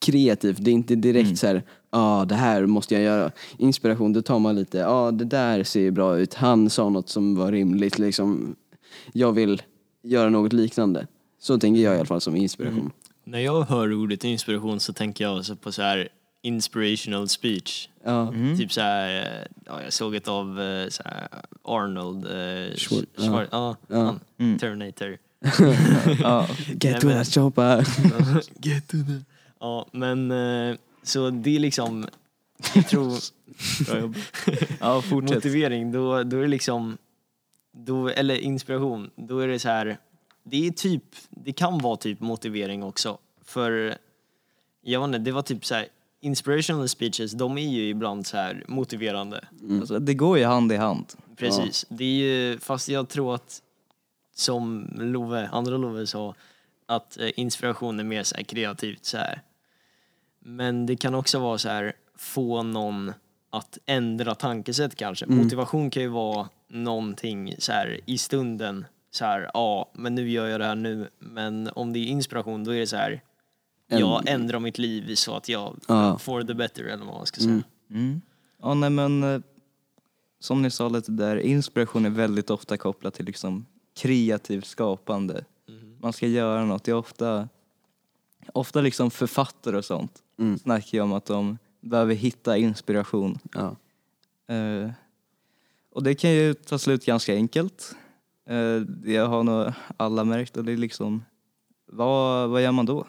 kreativt. 0.02 0.56
Det 0.60 0.70
är 0.70 0.72
inte 0.72 0.94
direkt 0.94 1.24
Mm. 1.26 1.36
så 1.36 1.46
här, 1.46 1.54
ja 1.54 1.62
ah, 1.90 2.24
det 2.24 2.34
här 2.34 2.66
måste 2.66 2.94
jag 2.94 3.02
göra. 3.02 3.30
Inspiration, 3.58 4.12
då 4.12 4.22
tar 4.22 4.38
man 4.38 4.54
lite, 4.56 4.78
ja 4.78 4.86
ah, 4.88 5.10
det 5.10 5.24
där 5.24 5.64
ser 5.64 5.90
bra 5.90 6.18
ut. 6.18 6.34
Han 6.34 6.70
sa 6.70 6.88
något 6.88 7.08
som 7.08 7.34
var 7.34 7.52
rimligt 7.52 7.98
liksom. 7.98 8.56
Jag 9.12 9.32
vill 9.32 9.62
göra 10.02 10.30
något 10.30 10.52
liknande. 10.52 11.06
Så 11.40 11.58
tänker 11.58 11.80
jag 11.82 11.94
i 11.94 11.96
alla 11.96 12.06
fall 12.06 12.20
som 12.20 12.36
inspiration. 12.36 12.78
Mm. 12.78 12.90
När 13.24 13.38
jag 13.38 13.62
hör 13.62 13.92
ordet 13.92 14.24
inspiration 14.24 14.80
så 14.80 14.92
tänker 14.92 15.24
jag 15.24 15.36
alltså 15.36 15.56
på 15.56 15.72
så 15.72 15.82
här 15.82 16.08
inspirational 16.42 17.28
speech. 17.28 17.88
Ja. 18.04 18.28
Mm. 18.28 18.58
Typ 18.58 18.72
så 18.72 18.80
här, 18.80 19.16
eh, 19.20 19.46
ja, 19.66 19.82
jag 19.82 19.92
såg 19.92 20.14
ett 20.14 20.28
av 20.28 20.60
eh, 20.60 20.88
så 20.88 21.02
här, 21.04 21.28
Arnold, 21.64 22.24
eh, 22.26 22.30
Schwar- 22.74 23.06
Schwar- 23.16 23.46
ja. 23.50 23.76
Ja. 23.88 23.96
han, 24.04 24.20
Mm. 24.38 24.58
Terminator. 24.58 25.18
Get 26.80 27.00
to 27.00 27.08
that 27.08 27.26
chopper. 27.34 27.86
Get 28.66 28.88
to. 28.88 28.96
Ja, 29.62 29.86
men 29.92 30.30
eh, 30.30 30.76
så 31.02 31.30
det 31.30 31.56
är 31.56 31.60
liksom, 31.60 32.06
jag 32.74 32.88
tror, 32.88 33.18
Bra 33.86 34.00
jobb. 34.00 34.16
Ja, 34.80 35.02
fortsätt. 35.02 35.34
motivering, 35.34 35.92
då, 35.92 36.22
då 36.22 36.36
är 36.36 36.42
det 36.42 36.48
liksom, 36.48 36.98
då, 37.72 38.08
eller 38.08 38.34
inspiration, 38.34 39.10
då 39.14 39.38
är 39.38 39.48
det 39.48 39.58
så 39.58 39.68
här, 39.68 39.98
det 40.42 40.66
är 40.66 40.70
typ, 40.70 41.04
det 41.30 41.52
kan 41.52 41.78
vara 41.78 41.96
typ 41.96 42.20
motivering 42.20 42.82
också. 42.82 43.18
För, 43.44 43.96
jag 44.82 45.00
vet 45.00 45.06
inte, 45.06 45.18
det 45.18 45.32
var 45.32 45.42
typ 45.42 45.64
så 45.64 45.74
här, 45.74 45.86
inspirational 46.20 46.88
speeches, 46.88 47.32
de 47.32 47.58
är 47.58 47.68
ju 47.68 47.88
ibland 47.88 48.26
så 48.26 48.36
här 48.36 48.64
motiverande. 48.68 49.44
Alltså, 49.70 49.98
det 49.98 50.14
går 50.14 50.38
ju 50.38 50.44
hand 50.44 50.72
i 50.72 50.76
hand. 50.76 51.06
Precis. 51.36 51.86
Det 51.88 52.04
är 52.04 52.08
ju, 52.08 52.58
fast 52.58 52.88
jag 52.88 53.08
tror 53.08 53.34
att 53.34 53.62
som 54.34 54.90
Love, 54.94 55.48
andra 55.52 55.76
Love 55.76 56.06
sa, 56.06 56.34
att 56.86 57.20
eh, 57.20 57.30
inspiration 57.36 58.00
är 58.00 58.04
mer 58.04 58.22
så 58.22 58.36
här 58.36 58.42
kreativt 58.42 59.04
så 59.04 59.16
här. 59.18 59.42
Men 60.44 60.86
det 60.86 60.96
kan 60.96 61.14
också 61.14 61.38
vara 61.38 61.58
så 61.58 61.68
här, 61.68 61.92
få 62.16 62.62
någon 62.62 63.12
att 63.50 63.78
ändra 63.86 64.34
tankesätt 64.34 64.94
kanske. 64.94 65.26
Motivation 65.26 65.90
kan 65.90 66.02
ju 66.02 66.08
vara 66.08 66.48
någonting 66.68 67.54
så 67.58 67.72
här 67.72 68.00
i 68.06 68.18
stunden, 68.18 68.84
så 69.10 69.24
här, 69.24 69.50
ja, 69.54 69.90
men 69.94 70.14
nu 70.14 70.30
gör 70.30 70.48
jag 70.48 70.60
det 70.60 70.66
här 70.66 70.74
nu. 70.74 71.08
Men 71.18 71.70
om 71.74 71.92
det 71.92 71.98
är 71.98 72.06
inspiration, 72.06 72.64
då 72.64 72.74
är 72.74 72.78
det 72.80 72.86
så 72.86 72.96
här, 72.96 73.20
jag 73.88 74.28
ändrar 74.28 74.58
mitt 74.60 74.78
liv 74.78 75.14
så 75.14 75.34
att 75.34 75.48
jag 75.48 75.76
Ja. 75.88 76.18
får 76.18 76.42
the 76.42 76.54
better, 76.54 76.84
eller 76.84 77.04
vad 77.04 77.14
man 77.14 77.26
ska 77.26 77.40
säga. 77.40 77.62
Mm. 77.90 78.20
Ja, 78.62 78.74
nej 78.74 78.90
men 78.90 79.22
eh, 79.22 79.40
som 80.40 80.62
ni 80.62 80.70
sa 80.70 80.88
lite 80.88 81.12
där, 81.12 81.36
inspiration 81.36 82.06
är 82.06 82.10
väldigt 82.10 82.50
ofta 82.50 82.76
kopplat 82.76 83.14
till 83.14 83.26
liksom 83.26 83.66
kreativt 83.96 84.66
skapande. 84.66 85.44
Man 86.00 86.12
ska 86.12 86.26
göra 86.26 86.64
något. 86.64 86.84
Det 86.84 86.90
är 86.90 86.94
ofta, 86.96 87.48
ofta 88.54 88.80
liksom 88.80 89.10
författare 89.10 89.76
och 89.76 89.84
sånt 89.84 90.22
Mm. 90.38 90.58
snackar 90.58 90.98
ju 90.98 91.00
om 91.02 91.12
att 91.12 91.24
de 91.26 91.58
behöver 91.80 92.14
hitta 92.14 92.56
inspiration. 92.56 93.38
Ja. 93.54 93.76
Eh, 94.54 94.90
och 95.92 96.02
det 96.02 96.14
kan 96.14 96.30
ju 96.30 96.54
ta 96.54 96.78
slut 96.78 97.06
ganska 97.06 97.34
enkelt. 97.34 97.94
Eh, 98.48 98.76
det 98.80 99.16
har 99.16 99.42
nog 99.42 99.72
alla 99.96 100.24
märkt 100.24 100.56
och 100.56 100.64
det 100.64 100.72
är 100.72 100.76
liksom, 100.76 101.24
vad, 101.86 102.50
vad 102.50 102.62
gör 102.62 102.72
man 102.72 102.86
då? 102.86 103.06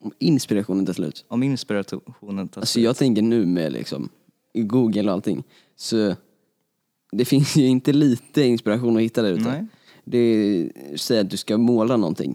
Om 0.00 0.12
inspirationen 0.18 0.86
tar 0.86 0.92
slut. 0.92 1.24
Om 1.28 1.42
inspirationen 1.42 2.48
tar 2.48 2.60
Alltså 2.60 2.72
slut? 2.72 2.84
jag 2.84 2.96
tänker 2.96 3.22
nu 3.22 3.46
med 3.46 3.72
liksom 3.72 4.08
Google 4.54 5.02
och 5.02 5.12
allting. 5.12 5.44
Så 5.76 6.14
det 7.12 7.24
finns 7.24 7.56
ju 7.56 7.66
inte 7.66 7.92
lite 7.92 8.42
inspiration 8.42 8.96
att 8.96 9.02
hitta 9.02 9.22
där 9.22 9.32
ute. 9.32 9.66
Det 10.04 10.18
är, 10.18 10.70
säg 10.96 11.18
att 11.18 11.30
du 11.30 11.36
ska 11.36 11.58
måla 11.58 11.96
någonting. 11.96 12.34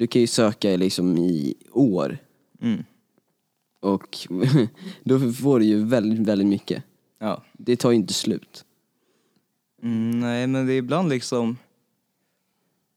Du 0.00 0.06
kan 0.06 0.20
ju 0.20 0.26
söka 0.26 0.76
liksom 0.76 1.18
i 1.18 1.54
år 1.72 2.18
Mm. 2.60 2.84
och 3.80 4.18
då 5.04 5.32
får 5.32 5.58
du 5.58 5.64
ju 5.64 5.84
väldigt, 5.84 6.18
väldigt 6.18 6.46
mycket. 6.46 6.84
Ja. 7.18 7.42
Det 7.52 7.76
tar 7.76 7.90
ju 7.90 7.96
inte 7.96 8.14
slut. 8.14 8.64
Mm, 9.82 10.20
nej, 10.20 10.46
men 10.46 10.66
det 10.66 10.72
är 10.72 10.76
ibland 10.78 11.08
liksom... 11.08 11.56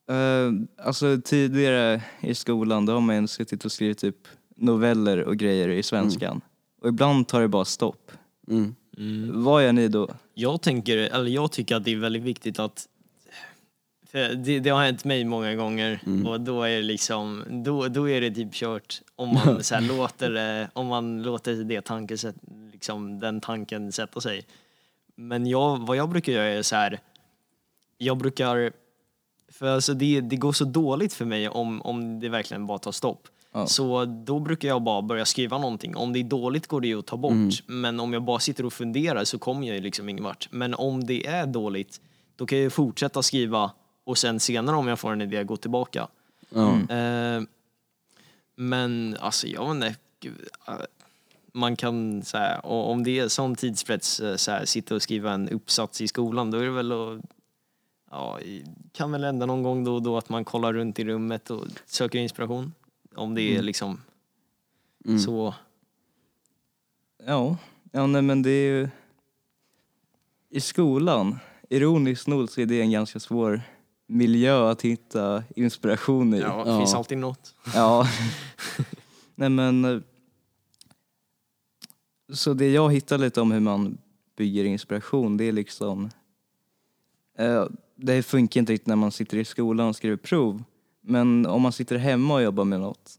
Eh, 0.10 0.52
alltså 0.86 1.22
tidigare 1.26 2.02
i 2.22 2.36
skolan 2.36 2.86
då 2.86 2.94
har 2.94 3.02
man 3.02 3.22
ju 3.22 3.28
suttit 3.28 3.66
och 3.66 3.72
skrivit 3.72 3.98
typ 3.98 4.28
noveller 4.56 5.24
och 5.24 5.38
grejer 5.38 5.70
i 5.70 5.84
svenskan. 5.84 6.42
Och 6.82 6.90
ibland 6.90 7.28
tar 7.28 7.42
det 7.42 7.48
bara 7.48 7.66
stopp. 7.66 8.12
Mm. 8.48 8.76
Vad 9.44 9.64
gör 9.64 9.74
ni 9.74 9.88
då? 9.88 10.10
Jag 10.34 10.62
tänker, 10.62 10.98
eller 10.98 11.32
jag 11.32 11.52
tycker 11.52 11.76
att 11.76 11.84
det 11.84 11.92
är 11.92 11.98
väldigt 11.98 12.24
viktigt 12.24 12.60
att 12.60 12.88
det, 14.14 14.60
det 14.60 14.70
har 14.70 14.84
hänt 14.84 15.06
mig 15.06 15.26
många 15.26 15.56
gånger 15.56 16.00
och 16.28 16.42
då 16.42 16.64
är 16.64 16.76
det 16.76 16.82
liksom, 16.82 17.44
då, 17.50 17.88
då 17.88 18.10
är 18.10 18.22
det 18.22 18.32
typ 18.32 18.54
kört 18.54 19.02
om 19.16 19.34
man 19.34 19.64
så 19.64 19.80
låter 19.80 20.30
det, 20.30 20.70
om 20.74 20.88
man 20.88 21.24
låter 21.24 21.56
det 21.56 21.82
tankesätt, 21.82 22.36
liksom 22.72 23.20
den 23.20 23.42
tanken 23.42 23.92
sätta 23.92 24.22
sig. 24.22 24.46
Men 25.16 25.48
jag, 25.48 25.88
vad 25.88 25.98
jag 25.98 26.10
brukar 26.10 26.32
göra 26.32 26.46
är 26.46 26.62
så 26.62 26.76
här, 26.76 27.00
jag 27.98 28.18
brukar, 28.18 28.72
för 29.52 29.68
alltså 29.68 29.94
det, 29.94 30.22
det 30.22 30.36
går 30.36 30.52
så 30.52 30.66
dåligt 30.66 31.14
för 31.14 31.26
mig 31.26 31.50
om, 31.50 31.82
om 31.82 32.20
det 32.20 32.30
verkligen 32.30 32.68
bara 32.68 32.78
tar 32.80 32.92
stopp. 32.92 33.28
Ja. 33.54 33.68
Så 33.68 34.06
då 34.06 34.40
brukar 34.40 34.68
jag 34.68 34.82
bara 34.82 35.02
börja 35.02 35.26
skriva 35.26 35.58
någonting. 35.58 35.96
Om 35.96 36.14
det 36.14 36.20
är 36.20 36.24
dåligt 36.24 36.68
går 36.68 36.82
det 36.82 36.88
ju 36.88 37.00
att 37.00 37.06
ta 37.06 37.18
bort. 37.18 37.64
Men 37.68 38.00
om 38.00 38.14
jag 38.14 38.24
bara 38.24 38.40
sitter 38.40 38.66
och 38.66 38.74
funderar 38.74 39.24
så 39.24 39.40
kommer 39.40 39.68
jag 39.68 39.76
ju 39.76 39.82
liksom 39.82 40.10
ingen 40.10 40.24
vart. 40.24 40.48
Men 40.52 40.74
om 40.74 41.04
det 41.04 41.28
är 41.28 41.46
dåligt, 41.46 42.02
då 42.36 42.46
kan 42.46 42.58
jag 42.58 42.64
ju 42.64 42.70
fortsätta 42.70 43.24
skriva 43.24 43.72
och 44.04 44.18
sen 44.18 44.40
senare 44.40 44.76
om 44.76 44.88
jag 44.88 45.00
får 45.00 45.12
en 45.12 45.22
idé 45.22 45.44
gå 45.44 45.58
tillbaka. 45.58 46.08
Ja. 46.50 46.96
Eh, 46.96 47.42
men 48.56 49.18
alltså 49.20 49.48
jag 49.48 49.76
vet 49.76 49.76
inte, 49.76 50.42
eh, 50.68 50.76
man 51.54 51.76
kan 51.76 52.24
så 52.24 52.38
här, 52.38 52.66
och 52.66 52.92
om 52.92 53.04
det 53.04 53.20
är 53.20 53.28
sån 53.28 53.56
tidspress, 53.56 54.20
eh, 54.20 54.36
så 54.36 54.52
här, 54.52 54.66
sitta 54.66 54.96
och 54.96 55.02
skriva 55.02 55.32
en 55.32 55.50
uppsats 55.50 56.02
i 56.02 56.08
skolan, 56.08 56.52
då 56.52 56.58
är 56.58 56.64
det 56.64 56.72
väl 56.72 56.92
att 56.92 57.22
Ja, 58.12 58.40
kan 58.92 59.12
väl 59.12 59.24
hända 59.24 59.46
någon 59.46 59.64
gång 59.64 59.84
då 59.84 59.96
och 59.96 60.02
då 60.02 60.18
att 60.18 60.30
man 60.30 60.46
kollar 60.46 60.74
runt 60.74 61.00
i 61.00 61.06
rummet 61.06 61.50
och 61.50 61.66
söker 61.86 62.20
inspiration. 62.20 62.74
Om 63.16 63.36
det 63.36 63.42
är 63.42 63.62
liksom 63.62 64.02
Mm. 65.06 65.20
så. 65.20 65.54
Ja, 67.26 67.58
ja 67.92 68.08
nej, 68.08 68.22
men 68.22 68.42
det 68.42 68.50
är 68.50 68.72
ju... 68.72 68.90
I 70.50 70.62
skolan, 70.62 71.40
ironiskt 71.70 72.28
nog 72.28 72.50
så 72.50 72.62
är 72.62 72.66
det 72.66 72.82
en 72.82 72.92
ganska 72.92 73.20
svår 73.20 73.62
miljö 74.14 74.70
att 74.72 74.82
hitta 74.82 75.44
inspiration 75.56 76.34
i. 76.34 76.40
Ja, 76.40 76.64
det 76.66 76.78
finns 76.80 76.94
alltid 76.94 77.18
något. 77.18 77.56
Ja. 77.74 78.08
Nej 79.36 79.50
men... 79.50 79.86
eh, 79.86 80.00
Så 82.34 82.54
det 82.54 82.70
jag 82.72 82.94
hittar 82.94 83.18
lite 83.18 83.42
om 83.42 83.52
hur 83.52 83.60
man 83.60 83.98
bygger 84.38 84.66
inspiration, 84.66 85.38
det 85.38 85.44
är 85.46 85.52
liksom... 85.52 86.10
eh, 87.38 87.66
Det 87.96 88.24
funkar 88.24 88.60
inte 88.60 88.74
riktigt 88.74 88.88
när 88.88 88.96
man 88.96 89.12
sitter 89.12 89.38
i 89.38 89.46
skolan 89.46 89.88
och 89.88 89.96
skriver 89.96 90.18
prov. 90.18 90.64
Men 91.02 91.46
om 91.46 91.62
man 91.62 91.72
sitter 91.72 91.98
hemma 91.98 92.34
och 92.34 92.42
jobbar 92.44 92.64
med 92.66 92.80
något, 92.80 93.12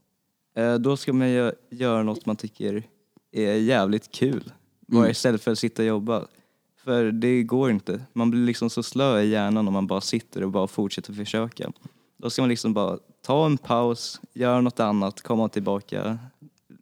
eh, 0.57 0.75
då 0.75 0.97
ska 0.97 1.13
man 1.13 1.27
gö- 1.27 1.55
göra 1.69 2.03
något 2.03 2.25
man 2.25 2.35
tycker 2.35 2.83
är 3.31 3.53
jävligt 3.53 4.11
kul. 4.11 4.51
Bara 4.87 4.99
Mm. 4.99 5.11
istället 5.11 5.41
för 5.43 5.51
att 5.51 5.59
sitta 5.59 5.81
och 5.81 5.87
jobba. 5.87 6.27
För 6.85 7.11
det 7.11 7.43
går 7.43 7.71
inte. 7.71 8.01
Man 8.13 8.31
blir 8.31 8.45
liksom 8.45 8.69
så 8.69 8.83
slö 8.83 9.19
i 9.21 9.29
hjärnan 9.29 9.67
om 9.67 9.73
man 9.73 9.87
bara 9.87 10.01
sitter 10.01 10.43
och 10.43 10.51
bara 10.51 10.67
fortsätter 10.67 11.13
försöka. 11.13 11.71
Då 12.17 12.29
ska 12.29 12.41
man 12.41 12.49
liksom 12.49 12.73
bara 12.73 12.97
ta 13.25 13.45
en 13.45 13.57
paus, 13.57 14.21
göra 14.33 14.61
något 14.61 14.79
annat, 14.79 15.21
komma 15.21 15.49
tillbaka 15.49 16.17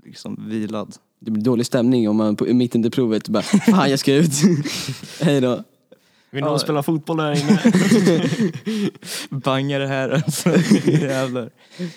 liksom 0.05 0.43
vilad. 0.50 0.95
Det 1.19 1.31
blir 1.31 1.43
dålig 1.43 1.65
stämning 1.65 2.10
om 2.10 2.15
man 2.15 2.36
på, 2.36 2.45
mitt 2.45 2.75
under 2.75 2.89
provet 2.89 3.29
bara 3.29 3.43
Fan 3.43 3.89
jag 3.89 4.00
ska 4.00 4.15
ut. 4.15 4.31
Hej 5.22 5.41
då. 5.41 5.63
Vill 6.31 6.43
någon 6.43 6.51
Ja. 6.53 6.60
spela 6.60 6.83
fotboll 6.83 7.17
där 7.17 7.31
inne? 7.31 7.60
Bangar 9.29 9.79
det 9.79 9.88
här 9.88 10.10
alltså. 10.10 10.50
Jävlar. 10.89 11.50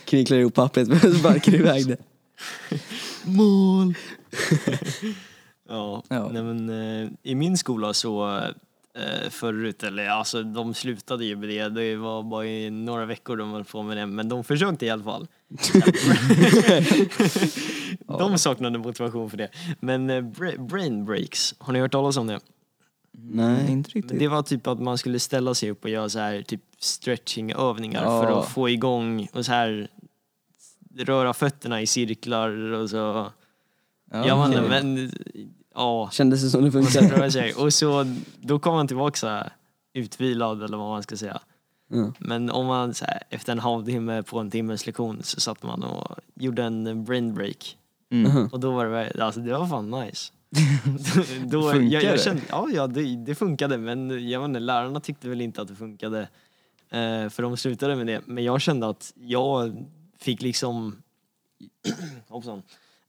Knycklar 0.04 0.38
ihop 0.38 0.54
pappret 0.54 0.88
och 1.04 1.12
sparkar 1.16 1.54
iväg 1.54 1.86
det. 1.88 1.96
Mål! 3.24 3.94
Ja, 5.68 6.02
Ja. 6.08 6.28
Nej, 6.32 6.42
men, 6.42 6.68
eh, 7.04 7.08
i 7.22 7.34
min 7.34 7.58
skola 7.58 7.94
så 7.94 8.36
eh, 8.94 9.30
förut, 9.30 9.82
eller 9.82 10.08
alltså 10.08 10.42
de 10.42 10.74
slutade 10.74 11.24
ju 11.24 11.36
med 11.36 11.48
det, 11.48 11.68
det 11.68 11.96
var 11.96 12.22
bara 12.22 12.46
i 12.46 12.70
några 12.70 13.06
veckor 13.06 13.36
de 13.36 13.52
höll 13.52 13.64
på 13.64 13.82
med 13.82 13.96
det, 13.96 14.06
men 14.06 14.28
de 14.28 14.44
försökte 14.44 14.86
i 14.86 14.90
alla 14.90 15.04
fall. 15.04 15.26
de 18.06 18.38
saknade 18.38 18.78
motivation 18.78 19.30
för 19.30 19.36
det. 19.36 19.48
Men 19.80 20.10
eh, 20.10 20.20
bra- 20.22 20.56
brain 20.58 21.04
breaks, 21.04 21.54
har 21.58 21.72
ni 21.72 21.80
hört 21.80 21.92
talas 21.92 22.16
om 22.16 22.26
det? 22.26 22.40
Nej. 23.18 23.72
inte 23.72 23.90
riktigt. 23.90 24.18
Det 24.18 24.28
var 24.28 24.42
typ 24.42 24.66
att 24.66 24.80
man 24.80 24.98
skulle 24.98 25.18
ställa 25.18 25.54
sig 25.54 25.70
upp 25.70 25.84
och 25.84 25.90
göra 25.90 26.08
så 26.08 26.18
här 26.18 26.42
typ 26.42 26.60
stretchingövningar 26.78 28.02
Ja. 28.04 28.22
för 28.22 28.40
att 28.40 28.48
få 28.48 28.68
igång 28.68 29.28
och 29.32 29.46
så 29.46 29.52
här 29.52 29.88
röra 30.98 31.34
fötterna 31.34 31.82
i 31.82 31.86
cirklar 31.86 32.72
och 32.72 32.90
så. 32.90 32.96
Ja, 32.96 33.32
Ja, 34.26 34.48
okej. 34.48 34.62
men 34.68 35.12
ja. 35.76 36.10
Kändes 36.12 36.42
det 36.42 36.50
som 36.50 36.64
det 36.64 36.72
funkar? 36.72 37.60
och 37.64 37.74
så 37.74 38.14
då 38.40 38.58
kom 38.58 38.74
man 38.74 38.88
tillbaka 38.88 39.16
så 39.16 39.26
här, 39.26 39.52
utvilad 39.94 40.62
eller 40.62 40.76
vad 40.76 40.88
man 40.88 41.02
ska 41.02 41.16
säga. 41.16 41.40
Ja. 41.88 42.12
Men 42.18 42.50
om 42.50 42.66
man 42.66 42.94
så 42.94 43.04
här, 43.04 43.22
efter 43.30 43.52
en 43.52 43.58
halvtimme 43.58 44.22
på 44.22 44.38
en 44.38 44.50
timmes 44.50 44.86
lektion 44.86 45.22
så 45.22 45.40
satt 45.40 45.62
man 45.62 45.82
och 45.82 46.18
gjorde 46.34 46.62
en 46.62 47.04
brain 47.04 47.34
break. 47.34 47.76
Mm. 48.10 48.32
Mhm. 48.32 48.48
Och 48.52 48.60
då 48.60 48.70
var 48.70 48.86
det, 48.86 49.24
alltså 49.24 49.40
det 49.40 49.52
var 49.52 49.66
fan 49.66 49.90
nice. 49.90 50.32
då, 51.46 51.70
Funkar 51.70 52.00
jag, 52.00 52.02
jag 52.02 52.20
kände, 52.20 52.42
ja, 52.48 52.68
ja 52.74 52.86
det, 52.86 53.16
det 53.16 53.34
funkade 53.34 53.78
men 53.78 54.28
jag 54.30 54.40
vet 54.40 54.48
inte, 54.48 54.60
lärarna 54.60 55.00
tyckte 55.00 55.28
väl 55.28 55.40
inte 55.40 55.62
att 55.62 55.68
det 55.68 55.74
funkade. 55.74 56.28
Eh, 56.90 57.28
för 57.28 57.42
de 57.42 57.56
slutade 57.56 57.96
med 57.96 58.06
det. 58.06 58.20
Men 58.26 58.44
jag 58.44 58.60
kände 58.60 58.88
att 58.88 59.12
jag 59.14 59.86
fick 60.18 60.42
liksom, 60.42 61.02
hoppsan. 62.28 62.62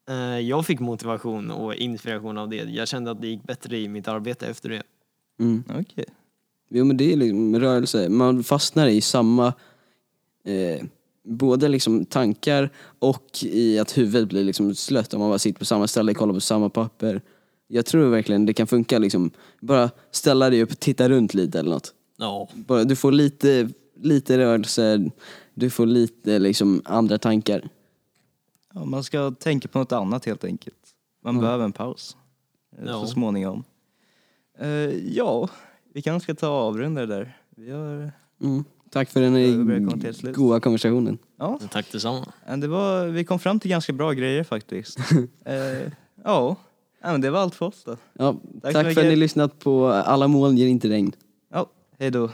Eh, 0.10 0.40
jag 0.40 0.66
fick 0.66 0.80
motivation 0.80 1.52
och 1.52 1.76
inspiration 1.76 2.38
av 2.38 2.50
det. 2.50 2.56
Jag 2.56 2.88
kände 2.88 3.12
att 3.12 3.22
det 3.22 3.28
gick 3.28 3.44
bättre 3.44 3.78
i 3.78 3.88
mitt 3.88 4.08
arbete 4.08 4.48
efter 4.48 4.70
det. 4.70 4.84
Mm. 5.40 5.64
Okej. 5.70 6.06
Jo 6.70 6.86
men 6.86 6.98
det 6.98 7.14
är 7.14 7.18
liksom 7.18 7.60
rörelse, 7.60 8.10
man 8.10 8.44
fastnar 8.44 8.88
i 8.88 9.02
samma 9.02 9.48
eh, 10.46 10.86
både 11.24 11.68
liksom 11.68 12.06
tankar 12.06 12.70
och 13.00 13.44
i 13.44 13.80
att 13.80 13.98
huvudet 13.98 14.30
blir 14.30 14.44
liksom 14.44 14.76
slött 14.76 15.14
om 15.14 15.20
man 15.20 15.30
bara 15.30 15.40
sitter 15.40 15.60
på 15.60 15.66
samma 15.66 15.88
ställe 15.88 16.12
och 16.12 16.18
kollar 16.18 16.34
på 16.34 16.40
samma 16.40 16.70
papper. 16.70 17.22
Jag 17.68 17.86
tror 17.86 18.10
verkligen 18.10 18.46
det 18.46 18.54
kan 18.54 18.68
funka 18.68 19.00
liksom, 19.00 19.32
bara 19.60 19.90
ställa 20.12 20.50
dig 20.50 20.64
upp, 20.64 20.80
titta 20.80 21.10
runt 21.10 21.34
lite 21.34 21.60
eller 21.60 21.70
något. 21.70 21.94
Ja. 22.18 22.50
Bara, 22.54 22.84
du 22.84 22.96
får 22.96 23.12
lite, 23.12 23.70
lite 24.02 24.38
rörelse, 24.38 25.10
du 25.54 25.70
får 25.70 25.86
lite 25.86 26.40
liksom 26.40 26.82
andra 26.86 27.18
tankar. 27.18 27.70
Ja, 28.80 28.86
man 28.86 29.04
ska 29.04 29.32
tänka 29.32 29.68
på 29.68 29.80
något 29.80 29.92
annat 29.92 30.26
helt 30.26 30.44
enkelt. 30.44 30.76
Man 31.24 31.36
Mm. 31.36 31.42
behöver 31.42 31.66
en 31.66 31.72
paus. 31.72 32.18
eh, 32.78 32.86
Ja. 32.86 32.94
Så 33.02 33.08
småningom. 33.08 33.64
Eh, 34.60 34.68
ja, 35.16 35.50
vi 35.94 36.02
kanske 36.02 36.24
ska 36.34 36.36
ta 36.40 36.48
avrunda 36.48 37.06
det 37.06 37.16
där. 37.16 37.38
Vi 37.56 37.72
har, 37.72 38.12
Mm. 38.42 38.64
Tack 38.92 39.10
för 39.10 39.22
den 39.22 40.34
goda 40.34 40.60
konversationen. 40.60 41.18
ja, 41.38 41.60
Tack 41.72 41.92
detsamma. 41.92 42.34
det 42.58 42.68
var, 42.68 43.06
vi 43.08 43.24
kom 43.26 43.40
fram 43.40 43.60
till 43.60 43.70
ganska 43.72 43.94
bra 43.94 44.12
grejer 44.14 44.44
faktiskt. 44.44 44.98
eh, 45.46 45.56
ja, 46.24 46.56
ja, 47.02 47.12
men 47.12 47.22
det 47.22 47.30
var 47.30 47.40
allt 47.40 47.56
för 47.56 47.66
oss 47.66 47.84
då. 47.84 47.98
Ja, 48.14 48.36
Tack 48.62 48.74
tack 48.74 48.94
för 48.94 49.02
att 49.02 49.08
ni 49.08 49.16
lyssnat 49.16 49.60
på 49.60 49.88
Alla 49.88 50.28
moln 50.28 50.58
ger 50.58 50.68
inte 50.68 50.90
regn. 50.90 51.12
Ja, 51.52 51.70
hej 52.00 52.12
då. 52.12 52.30